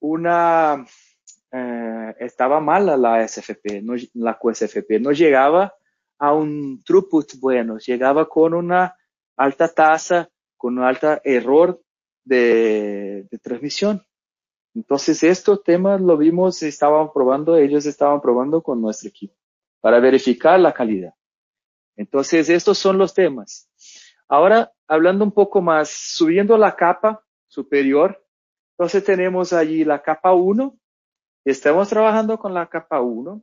una, 0.00 0.84
eh, 1.52 2.14
estaba 2.18 2.58
mala 2.58 2.96
la 2.96 3.26
SFP, 3.26 3.80
no, 3.82 3.94
la 4.14 4.36
QSFP, 4.36 4.98
no 5.00 5.12
llegaba 5.12 5.72
a 6.18 6.32
un 6.32 6.82
throughput 6.82 7.34
bueno, 7.38 7.78
llegaba 7.78 8.28
con 8.28 8.54
una 8.54 8.96
alta 9.36 9.68
tasa, 9.68 10.28
con 10.56 10.78
un 10.78 10.84
alto 10.84 11.20
error 11.22 11.80
de, 12.26 13.26
transmisión. 13.42 14.04
Entonces, 14.74 15.22
estos 15.22 15.62
temas 15.62 16.00
lo 16.00 16.18
vimos, 16.18 16.62
estaban 16.62 17.10
probando, 17.12 17.56
ellos 17.56 17.86
estaban 17.86 18.20
probando 18.20 18.62
con 18.62 18.82
nuestro 18.82 19.08
equipo 19.08 19.34
para 19.80 20.00
verificar 20.00 20.60
la 20.60 20.74
calidad. 20.74 21.14
Entonces, 21.96 22.50
estos 22.50 22.76
son 22.76 22.98
los 22.98 23.14
temas. 23.14 23.70
Ahora, 24.28 24.72
hablando 24.86 25.24
un 25.24 25.32
poco 25.32 25.62
más, 25.62 25.88
subiendo 25.88 26.58
la 26.58 26.76
capa 26.76 27.24
superior, 27.46 28.22
entonces 28.72 29.04
tenemos 29.04 29.52
allí 29.54 29.84
la 29.84 30.02
capa 30.02 30.34
1. 30.34 30.76
Estamos 31.44 31.88
trabajando 31.88 32.38
con 32.38 32.52
la 32.52 32.66
capa 32.68 33.00
1. 33.00 33.40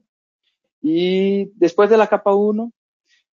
Y 0.81 1.45
después 1.55 1.89
de 1.89 1.97
la 1.97 2.07
capa 2.07 2.35
1, 2.35 2.71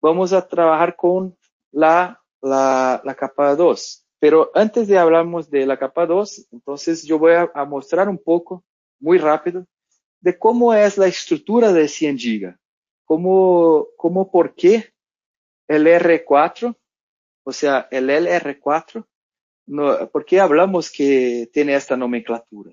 vamos 0.01 0.32
a 0.32 0.49
trabajar 0.49 0.97
con 0.97 1.36
la, 1.70 2.20
la, 2.40 3.01
la 3.05 3.14
capa 3.14 3.55
2. 3.55 4.03
Pero 4.25 4.51
antes 4.55 4.89
de 4.89 4.97
hablamos 4.97 5.51
de 5.51 5.66
la 5.66 5.79
capa 5.79 6.07
2, 6.07 6.47
entonces 6.53 7.05
yo 7.05 7.18
voy 7.18 7.33
a, 7.33 7.51
a, 7.55 7.66
mostrar 7.66 8.09
un 8.09 8.16
poco, 8.16 8.64
muy 8.99 9.18
rápido, 9.18 9.66
de 10.18 10.39
cómo 10.39 10.72
es 10.72 10.97
la 10.97 11.09
estructura 11.09 11.75
de 11.75 11.87
100 11.87 12.16
GB. 12.16 12.57
Cómo, 13.05 13.87
cómo, 13.99 14.31
por 14.31 14.55
qué 14.55 14.95
el 15.68 15.87
R4, 15.87 16.75
o 17.45 17.53
sea, 17.53 17.87
el 17.91 18.09
LR4, 18.09 19.07
no, 19.66 20.09
¿por 20.09 20.25
qué 20.25 20.41
hablamos 20.41 20.91
que 20.91 21.51
tiene 21.53 21.75
esta 21.75 21.95
nomenclatura? 21.95 22.72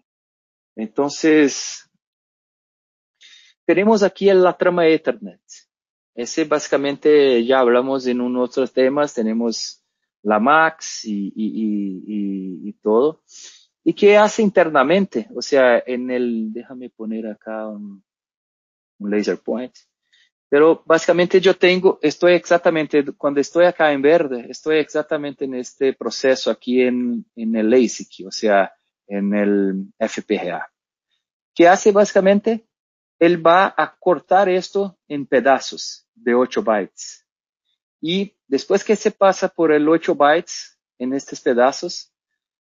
Entonces, 0.78 1.86
tenemos 3.66 4.04
aquí 4.04 4.32
la 4.32 4.58
trama 4.58 4.88
Ethernet. 4.88 5.42
Ese 6.16 6.46
básicamente 6.46 7.44
ya 7.44 7.60
hablamos 7.60 8.08
en 8.08 8.22
unos 8.22 8.52
otros 8.52 8.72
temas, 8.72 9.14
tenemos 9.14 9.81
la 10.24 10.40
MAX 10.40 11.06
y, 11.06 11.32
y, 11.36 12.70
y, 12.70 12.74
todo. 12.74 13.24
¿Y 13.84 13.94
qué 13.94 14.18
hace 14.18 14.42
internamente? 14.42 15.28
O 15.36 15.42
sea, 15.42 15.82
en 15.86 16.12
el, 16.12 16.54
déjame 16.54 16.90
poner 16.90 17.28
acá 17.28 17.68
un, 17.68 18.04
laser 19.00 19.40
point. 19.40 19.74
Pero 20.50 20.84
básicamente 20.86 21.40
yo 21.40 21.56
tengo, 21.56 21.98
estoy 22.02 22.34
exactamente, 22.34 23.04
cuando 23.18 23.40
estoy 23.40 23.66
acá 23.66 23.92
en 23.92 24.02
verde, 24.02 24.46
estoy 24.50 24.78
exactamente 24.78 25.46
en 25.46 25.56
este 25.56 25.94
proceso 25.94 26.52
aquí 26.52 26.82
en, 26.82 27.26
en 27.36 27.56
el 27.56 27.70
LASIK, 27.70 28.28
o 28.28 28.32
sea, 28.32 28.72
en 29.08 29.34
el 29.34 29.86
FPGA. 29.98 30.70
¿Qué 31.56 31.68
hace 31.68 31.92
básicamente? 31.92 32.66
él 33.22 33.46
va 33.46 33.72
a 33.78 33.96
cortar 34.00 34.50
esto 34.50 34.98
en 35.08 35.28
pedazos 35.28 36.08
de 36.16 36.34
8 36.34 36.64
bytes. 36.64 37.21
Y 38.02 38.36
después 38.48 38.84
que 38.84 38.96
se 38.96 39.12
pasa 39.12 39.48
por 39.48 39.72
el 39.72 39.88
8 39.88 40.16
bytes 40.16 40.80
en 40.98 41.14
estos 41.14 41.40
pedazos, 41.40 42.12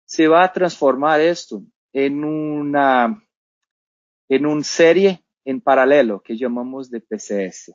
se 0.06 0.28
va 0.28 0.44
a 0.44 0.54
transformar 0.54 1.20
esto 1.20 1.64
en 1.92 2.24
una, 2.24 3.26
en 4.30 4.46
una 4.46 4.64
serie 4.64 5.26
en 5.44 5.60
paralelo 5.60 6.22
que 6.22 6.38
llamamos 6.38 6.90
de 6.92 7.02
PCS, 7.02 7.74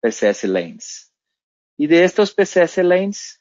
PCS 0.00 0.44
lanes. 0.44 1.12
Y 1.76 1.86
de 1.86 2.04
estos 2.04 2.34
PCS 2.34 2.78
lanes 2.78 3.40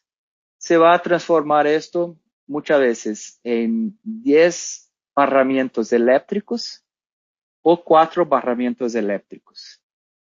se 0.58 0.78
va 0.78 0.94
a 0.94 1.02
transformar 1.02 1.66
esto 1.66 2.20
muchas 2.46 2.80
veces 2.80 3.39
en 3.44 4.00
10 4.04 4.92
barramientos 5.16 5.92
eléctricos 5.92 6.86
o 7.64 7.84
cuatro 7.84 8.26
barramientos 8.26 8.96
eléctricos, 8.96 9.82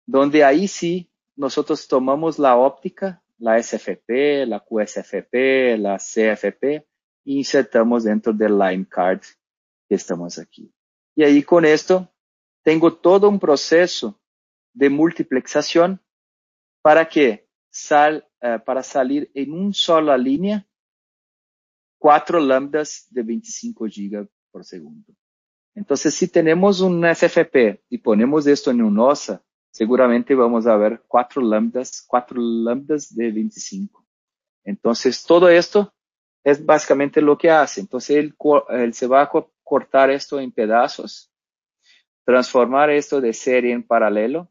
donde 0.05 0.43
ahí 0.43 0.67
sí 0.67 1.09
nosotros 1.35 1.87
tomamos 1.87 2.39
la 2.39 2.55
óptica, 2.57 3.23
la 3.37 3.61
SFP, 3.61 4.45
la 4.47 4.59
QSFP, 4.59 5.77
la 5.77 5.97
CFP, 5.97 6.63
e 6.63 6.85
insertamos 7.25 8.03
dentro 8.03 8.33
del 8.33 8.57
line 8.57 8.85
card 8.87 9.21
que 9.87 9.95
estamos 9.95 10.37
aquí. 10.39 10.73
Y 11.15 11.23
ahí 11.23 11.43
con 11.43 11.65
esto 11.65 12.09
tengo 12.63 12.93
todo 12.93 13.29
un 13.29 13.39
proceso 13.39 14.19
de 14.73 14.89
multiplexación 14.89 16.01
para 16.81 17.07
que 17.07 17.47
sal, 17.69 18.27
uh, 18.41 18.63
para 18.63 18.83
salir 18.83 19.31
en 19.33 19.51
una 19.53 19.73
sola 19.73 20.17
línea 20.17 20.67
cuatro 21.97 22.39
lambdas 22.39 23.07
de 23.09 23.23
25 23.23 23.85
GB 23.85 24.27
por 24.51 24.65
segundo. 24.65 25.13
Entonces, 25.75 26.13
si 26.13 26.27
tenemos 26.27 26.81
un 26.81 27.03
FFP 27.03 27.83
y 27.89 27.97
ponemos 27.97 28.45
esto 28.45 28.71
en 28.71 28.81
un 28.81 28.99
OSA, 28.99 29.43
seguramente 29.73 30.35
vamos 30.35 30.67
a 30.67 30.77
ver 30.77 31.01
cuatro 31.07 31.41
lambdas, 31.41 32.05
cuatro 32.07 32.39
lambdas 32.39 33.13
de 33.13 33.31
25. 33.31 34.05
Entonces, 34.63 35.23
todo 35.25 35.49
esto 35.49 35.91
es 36.43 36.63
básicamente 36.63 37.19
lo 37.21 37.37
que 37.37 37.49
hace. 37.49 37.81
Entonces, 37.81 38.17
él, 38.17 38.93
se 38.93 39.07
va 39.07 39.23
a 39.23 39.31
cortar 39.63 40.11
esto 40.11 40.39
en 40.39 40.51
pedazos, 40.51 41.31
transformar 42.23 42.91
esto 42.91 43.19
de 43.19 43.33
serie 43.33 43.73
en 43.73 43.81
paralelo, 43.81 44.47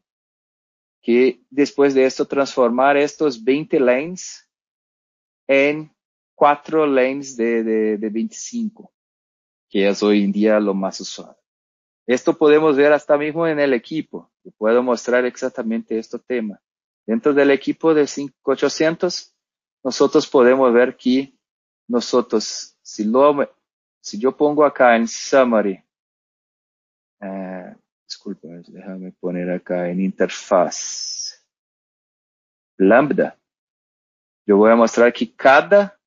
que 1.01 1.41
después 1.49 1.93
de 1.93 2.05
esto 2.05 2.25
transformar 2.25 2.97
estos 2.97 3.41
20 3.41 3.79
lanes 3.79 4.49
en 5.47 5.89
cuatro 6.35 6.85
lanes 6.85 7.37
de, 7.37 7.63
de, 7.63 7.97
de 7.97 8.09
25, 8.09 8.91
que 9.69 9.87
es 9.87 10.03
hoy 10.03 10.25
en 10.25 10.33
día 10.33 10.59
lo 10.59 10.73
más 10.73 10.99
usual. 10.99 11.37
Esto 12.05 12.37
podemos 12.37 12.75
ver 12.75 12.91
hasta 12.91 13.17
mismo 13.17 13.47
en 13.47 13.59
el 13.59 13.73
equipo. 13.73 14.31
Puedo 14.57 14.83
mostrar 14.83 15.25
exactamente 15.25 15.97
este 15.97 16.19
tema. 16.19 16.61
Dentro 17.05 17.33
del 17.33 17.51
equipo 17.51 17.93
de 17.93 18.07
5800, 18.07 19.33
nosotros 19.83 20.27
podemos 20.27 20.73
ver 20.73 20.95
que 20.95 21.33
nosotros, 21.87 22.77
si, 22.81 23.05
lo, 23.05 23.49
si 24.01 24.19
yo 24.19 24.35
pongo 24.35 24.65
acá 24.65 24.95
en 24.95 25.07
summary, 25.07 25.83
uh, 27.21 27.75
disculpa, 28.05 28.47
déjame 28.67 29.11
poner 29.13 29.49
acá 29.51 29.89
en 29.89 30.01
interfaz, 30.01 31.45
lambda, 32.77 33.37
yo 34.45 34.57
voy 34.57 34.71
a 34.71 34.75
mostrar 34.75 35.11
que 35.13 35.33
cada 35.33 35.97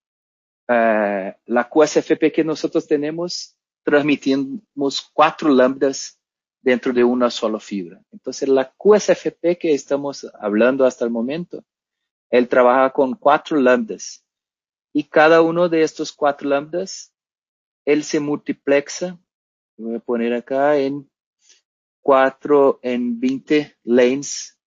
eh, 0.69 1.37
la 1.47 1.69
QSFP 1.69 2.33
que 2.33 2.45
nosotros 2.45 2.87
tenemos, 2.87 3.56
transmitimos 3.87 5.09
cuatro 5.13 5.49
lambdas 5.49 6.21
dentro 6.61 6.93
de 6.93 7.05
una 7.05 7.31
sola 7.31 7.61
fibra. 7.61 8.03
Entonces, 8.11 8.49
la 8.49 8.75
QSFP 8.77 9.57
que 9.61 9.75
estamos 9.75 10.27
hablando 10.41 10.85
hasta 10.85 11.05
el 11.05 11.13
momento, 11.13 11.65
él 12.29 12.49
trabaja 12.49 12.91
con 12.91 13.15
cuatro 13.15 13.61
lambdas. 13.61 14.25
Y 14.93 15.05
cada 15.05 15.41
uno 15.41 15.69
de 15.69 15.83
estos 15.83 16.11
cuatro 16.11 16.49
lambdas, 16.49 17.15
él 17.85 18.03
se 18.03 18.19
multiplexa, 18.19 19.21
voy 19.77 19.95
a 19.95 20.01
poner 20.01 20.35
acá 20.35 20.77
en 20.79 21.09
cuatro, 22.03 22.81
en 22.83 23.21
20 23.21 23.77
lanes, 23.85 24.59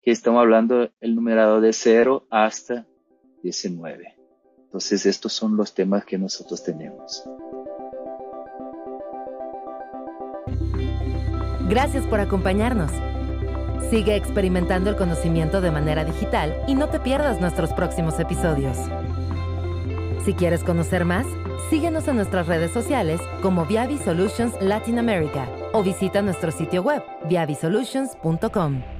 que 0.00 0.12
estamos 0.12 0.40
hablando 0.40 0.92
el 1.00 1.16
numerado 1.16 1.60
de 1.60 1.72
0 1.72 2.28
hasta 2.30 2.86
19. 3.42 4.16
Entonces 4.58 5.06
estos 5.06 5.32
son 5.32 5.56
los 5.56 5.74
temas 5.74 6.04
que 6.04 6.16
nosotros 6.16 6.62
tenemos. 6.62 7.24
Gracias 11.70 12.04
por 12.04 12.18
acompañarnos. 12.18 12.90
Sigue 13.90 14.16
experimentando 14.16 14.90
el 14.90 14.96
conocimiento 14.96 15.60
de 15.60 15.70
manera 15.70 16.04
digital 16.04 16.52
y 16.66 16.74
no 16.74 16.88
te 16.88 16.98
pierdas 16.98 17.40
nuestros 17.40 17.72
próximos 17.72 18.18
episodios. 18.18 18.76
Si 20.24 20.34
quieres 20.34 20.64
conocer 20.64 21.04
más, 21.04 21.26
síguenos 21.70 22.08
en 22.08 22.16
nuestras 22.16 22.48
redes 22.48 22.72
sociales 22.72 23.20
como 23.40 23.66
Viavi 23.66 23.98
Solutions 23.98 24.52
Latin 24.60 24.98
America 24.98 25.48
o 25.72 25.84
visita 25.84 26.22
nuestro 26.22 26.50
sitio 26.50 26.82
web 26.82 27.04
viavisolutions.com. 27.28 28.99